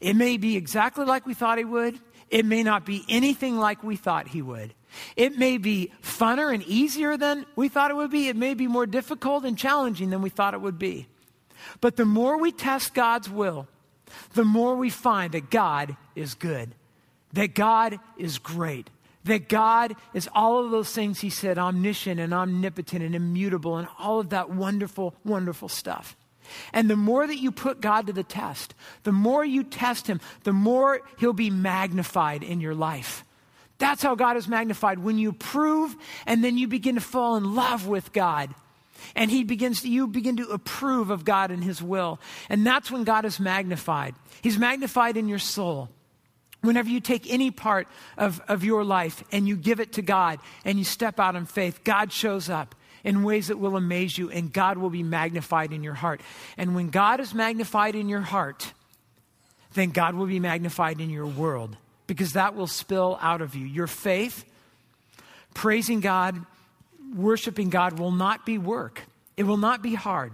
It 0.00 0.14
may 0.14 0.36
be 0.36 0.56
exactly 0.56 1.06
like 1.06 1.24
we 1.24 1.32
thought 1.32 1.58
He 1.58 1.64
would, 1.64 1.98
it 2.30 2.44
may 2.44 2.62
not 2.62 2.84
be 2.84 3.04
anything 3.08 3.56
like 3.58 3.82
we 3.82 3.96
thought 3.96 4.28
He 4.28 4.42
would. 4.42 4.74
It 5.16 5.38
may 5.38 5.58
be 5.58 5.92
funner 6.02 6.52
and 6.52 6.62
easier 6.64 7.16
than 7.16 7.46
we 7.54 7.68
thought 7.68 7.90
it 7.90 7.96
would 7.96 8.10
be. 8.10 8.28
It 8.28 8.36
may 8.36 8.54
be 8.54 8.66
more 8.66 8.86
difficult 8.86 9.44
and 9.44 9.56
challenging 9.56 10.10
than 10.10 10.22
we 10.22 10.30
thought 10.30 10.54
it 10.54 10.60
would 10.60 10.78
be. 10.78 11.06
But 11.80 11.96
the 11.96 12.04
more 12.04 12.38
we 12.38 12.52
test 12.52 12.94
God's 12.94 13.28
will, 13.28 13.68
the 14.34 14.44
more 14.44 14.76
we 14.76 14.90
find 14.90 15.32
that 15.32 15.50
God 15.50 15.96
is 16.14 16.34
good, 16.34 16.74
that 17.32 17.54
God 17.54 17.98
is 18.16 18.38
great, 18.38 18.90
that 19.24 19.48
God 19.48 19.94
is 20.14 20.28
all 20.32 20.64
of 20.64 20.70
those 20.70 20.92
things 20.92 21.20
he 21.20 21.30
said, 21.30 21.58
omniscient 21.58 22.20
and 22.20 22.32
omnipotent 22.32 23.02
and 23.02 23.14
immutable 23.14 23.76
and 23.76 23.88
all 23.98 24.20
of 24.20 24.30
that 24.30 24.50
wonderful, 24.50 25.14
wonderful 25.24 25.68
stuff. 25.68 26.16
And 26.72 26.90
the 26.90 26.96
more 26.96 27.26
that 27.26 27.38
you 27.38 27.50
put 27.50 27.80
God 27.80 28.06
to 28.06 28.12
the 28.12 28.24
test, 28.24 28.74
the 29.02 29.12
more 29.12 29.44
you 29.44 29.64
test 29.64 30.06
him, 30.06 30.20
the 30.44 30.52
more 30.52 31.00
he'll 31.18 31.32
be 31.32 31.50
magnified 31.50 32.42
in 32.42 32.60
your 32.60 32.74
life. 32.74 33.24
That's 33.78 34.02
how 34.02 34.14
God 34.14 34.36
is 34.36 34.48
magnified. 34.48 34.98
When 34.98 35.18
you 35.18 35.32
prove 35.32 35.96
and 36.26 36.42
then 36.42 36.56
you 36.56 36.66
begin 36.66 36.94
to 36.94 37.00
fall 37.00 37.36
in 37.36 37.54
love 37.54 37.86
with 37.86 38.12
God. 38.12 38.54
And 39.14 39.30
he 39.30 39.44
begins 39.44 39.82
to, 39.82 39.88
you 39.88 40.06
begin 40.06 40.38
to 40.38 40.48
approve 40.48 41.10
of 41.10 41.24
God 41.24 41.50
and 41.50 41.62
his 41.62 41.82
will. 41.82 42.18
And 42.48 42.66
that's 42.66 42.90
when 42.90 43.04
God 43.04 43.24
is 43.24 43.38
magnified. 43.38 44.14
He's 44.42 44.58
magnified 44.58 45.16
in 45.16 45.28
your 45.28 45.38
soul. 45.38 45.90
Whenever 46.62 46.88
you 46.88 47.00
take 47.00 47.30
any 47.30 47.50
part 47.50 47.86
of, 48.16 48.40
of 48.48 48.64
your 48.64 48.82
life 48.82 49.22
and 49.30 49.46
you 49.46 49.56
give 49.56 49.78
it 49.78 49.92
to 49.94 50.02
God 50.02 50.40
and 50.64 50.78
you 50.78 50.84
step 50.84 51.20
out 51.20 51.36
in 51.36 51.44
faith, 51.44 51.84
God 51.84 52.10
shows 52.10 52.48
up 52.48 52.74
in 53.06 53.22
ways 53.22 53.46
that 53.46 53.58
will 53.58 53.76
amaze 53.76 54.18
you 54.18 54.28
and 54.30 54.52
God 54.52 54.78
will 54.78 54.90
be 54.90 55.04
magnified 55.04 55.72
in 55.72 55.84
your 55.84 55.94
heart. 55.94 56.20
And 56.58 56.74
when 56.74 56.90
God 56.90 57.20
is 57.20 57.32
magnified 57.32 57.94
in 57.94 58.08
your 58.08 58.20
heart, 58.20 58.72
then 59.74 59.90
God 59.90 60.16
will 60.16 60.26
be 60.26 60.40
magnified 60.40 61.00
in 61.00 61.08
your 61.08 61.26
world 61.26 61.76
because 62.08 62.32
that 62.32 62.56
will 62.56 62.66
spill 62.66 63.16
out 63.22 63.40
of 63.40 63.54
you. 63.54 63.64
Your 63.64 63.86
faith, 63.86 64.44
praising 65.54 66.00
God, 66.00 66.44
worshiping 67.14 67.70
God 67.70 67.98
will 67.98 68.10
not 68.10 68.44
be 68.44 68.58
work, 68.58 69.02
it 69.36 69.44
will 69.44 69.56
not 69.56 69.82
be 69.82 69.94
hard, 69.94 70.32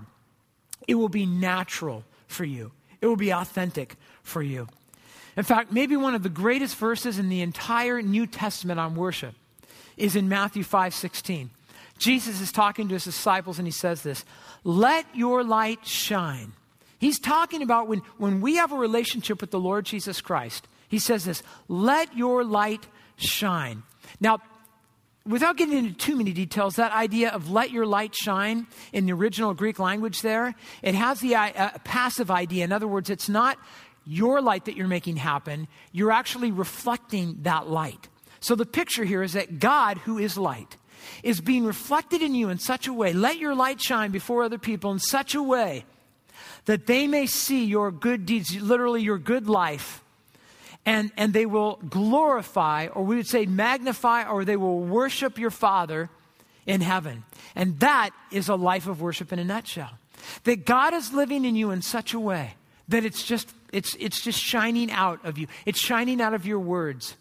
it 0.89 0.95
will 0.95 1.11
be 1.11 1.27
natural 1.27 2.05
for 2.27 2.45
you, 2.45 2.73
it 3.03 3.07
will 3.07 3.17
be 3.17 3.31
authentic 3.31 3.97
for 4.23 4.43
you. 4.43 4.67
In 5.37 5.45
fact, 5.45 5.73
maybe 5.73 5.97
one 5.97 6.15
of 6.15 6.23
the 6.23 6.31
greatest 6.31 6.77
verses 6.77 7.19
in 7.19 7.29
the 7.29 7.43
entire 7.43 8.01
New 8.01 8.27
Testament 8.27 8.81
on 8.81 8.95
worship 8.95 9.35
is 9.99 10.17
in 10.17 10.29
Matthew 10.29 10.63
5 10.63 10.95
16. 10.95 11.51
Jesus 12.03 12.41
is 12.41 12.51
talking 12.51 12.89
to 12.89 12.95
his 12.95 13.05
disciples 13.05 13.59
and 13.59 13.67
he 13.67 13.73
says 13.73 14.03
this 14.03 14.25
Let 14.65 15.07
your 15.15 15.45
light 15.45 15.87
shine. 15.87 16.53
He's 16.99 17.21
talking 17.21 17.63
about 17.63 17.87
when, 17.87 18.01
when 18.19 18.41
we 18.41 18.57
have 18.57 18.73
a 18.73 18.77
relationship 18.77 19.41
with 19.41 19.53
the 19.53 19.61
Lord 19.61 19.85
Jesus 19.85 20.21
Christ. 20.21 20.67
He 20.89 20.99
says 20.99 21.25
this 21.25 21.45
Let 21.69 22.17
your 22.17 22.43
light 22.43 22.89
shine. 23.15 23.85
Now, 24.21 24.41
without 25.25 25.57
getting 25.57 25.79
into 25.79 25.95
too 25.95 26.17
many 26.17 26.33
details, 26.33 26.75
that 26.75 26.91
idea 26.91 27.31
of 27.31 27.53
let 27.53 27.71
your 27.71 27.87
light 27.87 28.17
shine 28.17 28.67
in 28.93 29.07
the 29.07 29.13
original 29.13 29.55
Greek 29.55 29.79
language 29.79 30.23
there, 30.23 30.57
it 30.83 30.97
has 30.97 31.21
the 31.21 31.37
uh, 31.37 31.79
passive 31.85 32.33
idea. 32.33 32.65
In 32.65 32.73
other 32.73 32.89
words, 32.89 33.11
it's 33.11 33.29
not 33.29 33.59
your 34.05 34.41
light 34.41 34.65
that 34.65 34.77
you're 34.77 34.89
making 34.89 35.19
happen, 35.19 35.69
you're 35.93 36.11
actually 36.11 36.51
reflecting 36.51 37.39
that 37.43 37.69
light. 37.69 38.09
So 38.41 38.57
the 38.57 38.67
picture 38.67 39.05
here 39.05 39.23
is 39.23 39.35
that 39.35 39.61
God, 39.61 39.99
who 39.99 40.19
is 40.19 40.37
light, 40.37 40.77
is 41.23 41.41
being 41.41 41.65
reflected 41.65 42.23
in 42.23 42.35
you 42.35 42.49
in 42.49 42.59
such 42.59 42.87
a 42.87 42.93
way. 42.93 43.13
Let 43.13 43.39
your 43.39 43.55
light 43.55 43.81
shine 43.81 44.11
before 44.11 44.43
other 44.43 44.59
people 44.59 44.93
in 44.93 44.99
such 44.99 45.35
a 45.35 45.43
way 45.43 45.85
that 46.67 46.87
they 46.87 47.07
may 47.07 47.27
see 47.27 47.65
your 47.65 47.91
good 47.91 48.25
deeds, 48.27 48.55
literally 48.61 49.03
your 49.03 49.19
good 49.19 49.49
life, 49.49 50.03
and, 50.87 51.11
and 51.17 51.33
they 51.33 51.47
will 51.47 51.79
glorify, 51.89 52.87
or 52.89 53.05
we 53.05 53.17
would 53.17 53.27
say 53.27 53.47
magnify, 53.47 54.29
or 54.29 54.45
they 54.45 54.57
will 54.57 54.81
worship 54.81 55.39
your 55.39 55.51
Father 55.51 56.09
in 56.67 56.81
heaven. 56.81 57.25
And 57.55 57.79
that 57.81 58.11
is 58.31 58.49
a 58.49 58.55
life 58.55 58.87
of 58.87 59.01
worship 59.01 59.33
in 59.33 59.39
a 59.39 59.45
nutshell. 59.45 59.91
That 60.45 60.65
God 60.65 60.95
is 60.95 61.13
living 61.13 61.45
in 61.45 61.57
you 61.57 61.71
in 61.71 61.83
such 61.83 62.15
a 62.15 62.21
way 62.21 62.55
that 62.89 63.05
it's 63.05 63.23
just 63.25 63.53
it's, 63.73 63.97
it's 63.99 64.21
just 64.21 64.39
shining 64.39 64.91
out 64.91 65.25
of 65.25 65.39
you. 65.39 65.47
It's 65.65 65.81
shining 65.81 66.21
out 66.21 66.35
of 66.35 66.47
your 66.47 66.59
words. 66.59 67.17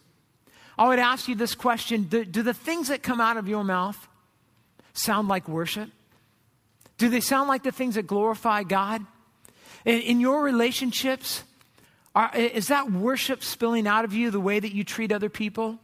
I 0.78 0.88
would 0.88 1.00
ask 1.00 1.28
you 1.28 1.36
this 1.36 1.56
question 1.56 2.04
do, 2.04 2.26
do 2.26 2.44
the 2.44 2.54
things 2.54 2.88
that 2.88 3.04
come 3.04 3.22
out 3.22 3.38
of 3.38 3.48
your 3.48 3.64
mouth 3.64 4.08
sound 4.94 5.28
like 5.28 5.48
worship? 5.48 5.90
Do 6.98 7.10
they 7.10 7.20
sound 7.20 7.48
like 7.48 7.64
the 7.64 7.72
things 7.72 7.96
that 7.96 8.08
glorify 8.08 8.64
God? 8.64 9.06
In, 9.86 10.02
in 10.02 10.20
your 10.20 10.44
relationships, 10.44 11.44
are, 12.14 12.32
is 12.36 12.68
that 12.68 12.92
worship 12.92 13.44
spilling 13.44 13.88
out 13.88 14.06
of 14.06 14.14
you 14.14 14.32
the 14.32 14.40
way 14.40 14.60
that 14.60 14.74
you 14.74 14.84
treat 14.84 15.12
other 15.12 15.30
people? 15.30 15.80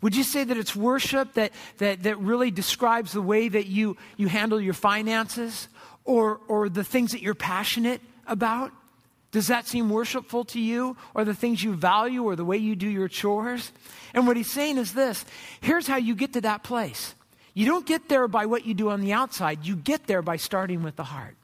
Would 0.00 0.14
you 0.14 0.22
say 0.22 0.44
that 0.44 0.56
it's 0.56 0.76
worship 0.76 1.34
that, 1.34 1.52
that, 1.78 2.02
that 2.02 2.18
really 2.18 2.50
describes 2.50 3.12
the 3.12 3.22
way 3.22 3.48
that 3.48 3.66
you, 3.66 3.96
you 4.16 4.28
handle 4.28 4.60
your 4.60 4.74
finances 4.74 5.68
or, 6.04 6.40
or 6.48 6.68
the 6.68 6.84
things 6.84 7.12
that 7.12 7.22
you're 7.22 7.34
passionate 7.34 8.00
about? 8.26 8.70
Does 9.34 9.48
that 9.48 9.66
seem 9.66 9.90
worshipful 9.90 10.44
to 10.44 10.60
you 10.60 10.96
or 11.12 11.24
the 11.24 11.34
things 11.34 11.60
you 11.60 11.74
value 11.74 12.22
or 12.22 12.36
the 12.36 12.44
way 12.44 12.56
you 12.56 12.76
do 12.76 12.88
your 12.88 13.08
chores? 13.08 13.72
And 14.14 14.28
what 14.28 14.36
he's 14.36 14.52
saying 14.52 14.78
is 14.78 14.94
this 14.94 15.24
here's 15.60 15.88
how 15.88 15.96
you 15.96 16.14
get 16.14 16.34
to 16.34 16.40
that 16.42 16.62
place. 16.62 17.16
You 17.52 17.66
don't 17.66 17.84
get 17.84 18.08
there 18.08 18.28
by 18.28 18.46
what 18.46 18.64
you 18.64 18.74
do 18.74 18.90
on 18.90 19.00
the 19.00 19.12
outside, 19.12 19.66
you 19.66 19.74
get 19.74 20.06
there 20.06 20.22
by 20.22 20.36
starting 20.36 20.84
with 20.84 20.94
the 20.94 21.02
heart, 21.02 21.34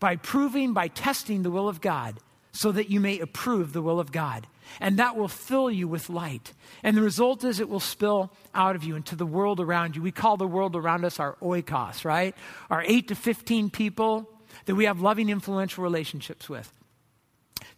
by 0.00 0.16
proving, 0.16 0.72
by 0.72 0.88
testing 0.88 1.44
the 1.44 1.50
will 1.52 1.68
of 1.68 1.80
God 1.80 2.18
so 2.50 2.72
that 2.72 2.90
you 2.90 2.98
may 2.98 3.20
approve 3.20 3.72
the 3.72 3.82
will 3.82 4.00
of 4.00 4.10
God. 4.10 4.48
And 4.80 4.98
that 4.98 5.16
will 5.16 5.28
fill 5.28 5.70
you 5.70 5.86
with 5.86 6.10
light. 6.10 6.52
And 6.82 6.96
the 6.96 7.02
result 7.02 7.44
is 7.44 7.60
it 7.60 7.68
will 7.68 7.78
spill 7.78 8.32
out 8.52 8.74
of 8.74 8.82
you 8.82 8.96
into 8.96 9.14
the 9.14 9.24
world 9.24 9.60
around 9.60 9.94
you. 9.94 10.02
We 10.02 10.10
call 10.10 10.36
the 10.36 10.44
world 10.44 10.74
around 10.74 11.04
us 11.04 11.20
our 11.20 11.36
oikos, 11.36 12.04
right? 12.04 12.34
Our 12.68 12.82
8 12.82 13.06
to 13.06 13.14
15 13.14 13.70
people 13.70 14.28
that 14.64 14.74
we 14.74 14.86
have 14.86 15.00
loving, 15.00 15.28
influential 15.28 15.84
relationships 15.84 16.48
with. 16.48 16.72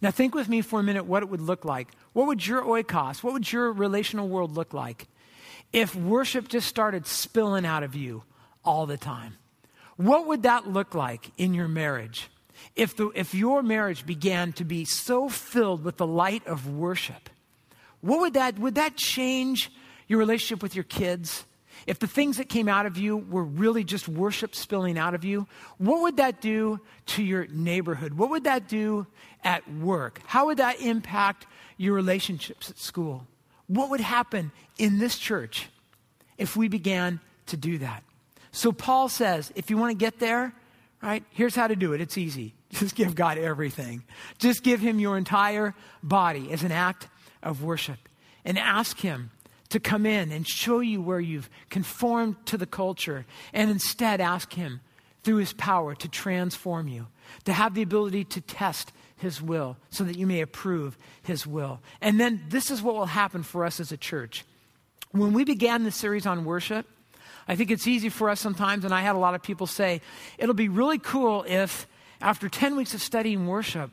Now, 0.01 0.09
think 0.09 0.33
with 0.33 0.49
me 0.49 0.61
for 0.61 0.79
a 0.79 0.83
minute 0.83 1.05
what 1.05 1.21
it 1.21 1.29
would 1.29 1.41
look 1.41 1.63
like. 1.63 1.89
What 2.13 2.27
would 2.27 2.45
your 2.45 2.63
oikos, 2.63 3.23
what 3.23 3.33
would 3.33 3.51
your 3.51 3.71
relational 3.71 4.27
world 4.27 4.55
look 4.55 4.73
like 4.73 5.07
if 5.71 5.95
worship 5.95 6.47
just 6.47 6.67
started 6.67 7.05
spilling 7.05 7.65
out 7.65 7.83
of 7.83 7.95
you 7.95 8.23
all 8.65 8.85
the 8.85 8.97
time? 8.97 9.37
What 9.97 10.25
would 10.27 10.43
that 10.43 10.67
look 10.67 10.95
like 10.95 11.31
in 11.37 11.53
your 11.53 11.67
marriage? 11.67 12.29
If, 12.75 12.95
the, 12.95 13.11
if 13.13 13.35
your 13.35 13.61
marriage 13.61 14.05
began 14.05 14.53
to 14.53 14.63
be 14.63 14.85
so 14.85 15.29
filled 15.29 15.83
with 15.83 15.97
the 15.97 16.07
light 16.07 16.45
of 16.47 16.67
worship, 16.67 17.29
what 18.01 18.19
would 18.21 18.33
that, 18.33 18.57
would 18.57 18.75
that 18.75 18.95
change 18.95 19.71
your 20.07 20.17
relationship 20.17 20.63
with 20.63 20.75
your 20.75 20.83
kids? 20.83 21.45
If 21.87 21.99
the 21.99 22.07
things 22.07 22.37
that 22.37 22.49
came 22.49 22.67
out 22.67 22.85
of 22.85 22.97
you 22.97 23.17
were 23.17 23.43
really 23.43 23.83
just 23.83 24.07
worship 24.07 24.55
spilling 24.55 24.97
out 24.97 25.13
of 25.13 25.23
you, 25.23 25.47
what 25.77 26.01
would 26.01 26.17
that 26.17 26.41
do 26.41 26.79
to 27.07 27.23
your 27.23 27.47
neighborhood? 27.47 28.13
What 28.13 28.29
would 28.29 28.43
that 28.43 28.67
do 28.67 29.07
at 29.43 29.69
work? 29.73 30.21
How 30.25 30.47
would 30.47 30.57
that 30.57 30.79
impact 30.79 31.47
your 31.77 31.93
relationships 31.93 32.69
at 32.69 32.77
school? 32.77 33.27
What 33.67 33.89
would 33.89 34.01
happen 34.01 34.51
in 34.77 34.99
this 34.99 35.17
church 35.17 35.69
if 36.37 36.55
we 36.55 36.67
began 36.67 37.19
to 37.47 37.57
do 37.57 37.77
that? 37.79 38.03
So 38.51 38.71
Paul 38.71 39.09
says, 39.09 39.51
if 39.55 39.69
you 39.69 39.77
want 39.77 39.91
to 39.91 39.97
get 39.97 40.19
there, 40.19 40.53
right, 41.01 41.23
here's 41.31 41.55
how 41.55 41.67
to 41.67 41.75
do 41.75 41.93
it. 41.93 42.01
It's 42.01 42.17
easy. 42.17 42.53
Just 42.71 42.95
give 42.95 43.15
God 43.15 43.37
everything. 43.37 44.03
Just 44.37 44.63
give 44.63 44.79
him 44.79 44.99
your 44.99 45.17
entire 45.17 45.73
body 46.03 46.51
as 46.51 46.63
an 46.63 46.71
act 46.71 47.07
of 47.41 47.63
worship 47.63 47.97
and 48.45 48.57
ask 48.57 48.99
him 48.99 49.31
to 49.71 49.79
come 49.79 50.05
in 50.05 50.31
and 50.31 50.47
show 50.47 50.79
you 50.79 51.01
where 51.01 51.19
you've 51.19 51.49
conformed 51.69 52.35
to 52.45 52.57
the 52.57 52.65
culture 52.65 53.25
and 53.53 53.69
instead 53.69 54.21
ask 54.21 54.53
him 54.53 54.81
through 55.23 55.37
his 55.37 55.53
power 55.53 55.95
to 55.95 56.07
transform 56.07 56.87
you, 56.87 57.07
to 57.45 57.53
have 57.53 57.73
the 57.73 57.81
ability 57.81 58.23
to 58.25 58.41
test 58.41 58.91
his 59.17 59.41
will 59.41 59.77
so 59.89 60.03
that 60.03 60.17
you 60.17 60.25
may 60.25 60.41
approve 60.41 60.97
his 61.21 61.45
will. 61.45 61.79
And 62.01 62.19
then 62.19 62.43
this 62.49 62.71
is 62.71 62.81
what 62.81 62.95
will 62.95 63.05
happen 63.05 63.43
for 63.43 63.63
us 63.63 63.79
as 63.79 63.91
a 63.91 63.97
church. 63.97 64.45
When 65.11 65.33
we 65.33 65.43
began 65.43 65.83
the 65.83 65.91
series 65.91 66.25
on 66.25 66.45
worship, 66.45 66.87
I 67.47 67.55
think 67.55 67.71
it's 67.71 67.87
easy 67.87 68.09
for 68.09 68.29
us 68.29 68.39
sometimes, 68.39 68.85
and 68.85 68.93
I 68.93 69.01
had 69.01 69.15
a 69.15 69.19
lot 69.19 69.35
of 69.35 69.43
people 69.43 69.67
say, 69.67 70.01
it'll 70.37 70.55
be 70.55 70.69
really 70.69 70.99
cool 70.99 71.45
if 71.47 71.87
after 72.21 72.49
10 72.49 72.75
weeks 72.75 72.93
of 72.93 73.01
studying 73.01 73.47
worship, 73.47 73.91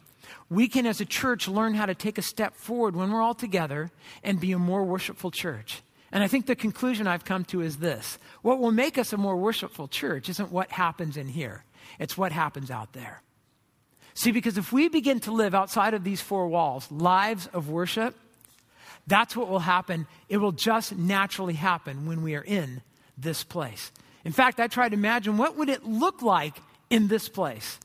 we 0.51 0.69
can 0.69 0.87
as 0.87 1.01
a 1.01 1.05
church 1.05 1.49
learn 1.49 1.75
how 1.75 1.87
to 1.87 1.95
take 1.95 2.19
a 2.19 2.23
step 2.23 2.55
forward 2.55 2.97
when 2.97 3.11
we're 3.13 3.23
all 3.23 3.35
together 3.35 3.91
and 4.23 4.41
be 4.41 4.53
a 4.53 4.59
more 4.59 4.85
worshipful 4.85 5.31
church. 5.31 5.83
And 6.11 6.25
I 6.25 6.29
think 6.29 6.47
the 6.47 6.57
conclusion 6.57 7.07
I've 7.07 7.25
come 7.25 7.45
to 7.47 7.61
is 7.61 7.79
this 7.79 8.19
what 8.43 8.59
will 8.59 8.73
make 8.73 8.99
us 8.99 9.13
a 9.13 9.17
more 9.17 9.37
worshipful 9.37 9.89
church 9.89 10.29
isn't 10.29 10.51
what 10.51 10.71
happens 10.71 11.17
in 11.17 11.29
here, 11.29 11.65
it's 11.99 12.17
what 12.17 12.33
happens 12.33 12.71
out 12.71 12.93
there. 12.93 13.23
See, 14.15 14.33
because 14.33 14.59
if 14.59 14.73
we 14.73 14.89
begin 14.89 15.21
to 15.21 15.33
live 15.33 15.55
outside 15.55 15.95
of 15.95 16.03
these 16.03 16.21
four 16.21 16.49
walls, 16.49 16.91
lives 16.91 17.47
of 17.53 17.69
worship, 17.69 18.17
that's 19.07 19.37
what 19.37 19.49
will 19.49 19.61
happen. 19.61 20.07
It 20.29 20.39
will 20.39 20.53
just 20.53 20.97
naturally 20.97 21.55
happen 21.55 22.05
when 22.07 22.23
we 22.23 22.35
are 22.35 22.43
in 22.43 22.83
this 23.17 23.45
place. 23.45 23.93
In 24.25 24.33
fact, 24.33 24.59
I 24.61 24.67
tried 24.67 24.91
to 24.91 24.95
imagine 24.95 25.37
what 25.37 25.57
would 25.57 25.69
it 25.69 25.85
look 25.85 26.21
like 26.21 26.57
in 26.91 27.09
this 27.09 27.29
place 27.29 27.79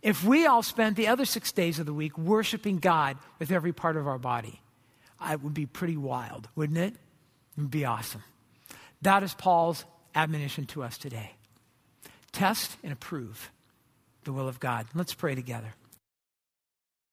if 0.00 0.24
we 0.24 0.46
all 0.46 0.62
spent 0.62 0.96
the 0.96 1.08
other 1.08 1.24
six 1.24 1.52
days 1.52 1.78
of 1.78 1.86
the 1.86 1.92
week 1.92 2.16
worshiping 2.16 2.78
God 2.78 3.18
with 3.38 3.50
every 3.50 3.72
part 3.72 3.96
of 3.96 4.06
our 4.06 4.18
body. 4.18 4.60
It 5.28 5.42
would 5.42 5.54
be 5.54 5.66
pretty 5.66 5.96
wild, 5.96 6.48
wouldn't 6.56 6.78
it? 6.78 6.94
It 7.56 7.60
would 7.60 7.70
be 7.70 7.84
awesome. 7.84 8.22
That 9.02 9.22
is 9.22 9.34
Paul's 9.34 9.84
admonition 10.14 10.66
to 10.66 10.82
us 10.82 10.98
today. 10.98 11.32
Test 12.32 12.76
and 12.82 12.92
approve 12.92 13.50
the 14.24 14.32
will 14.32 14.48
of 14.48 14.60
God. 14.60 14.86
Let's 14.94 15.14
pray 15.14 15.34
together. 15.34 15.74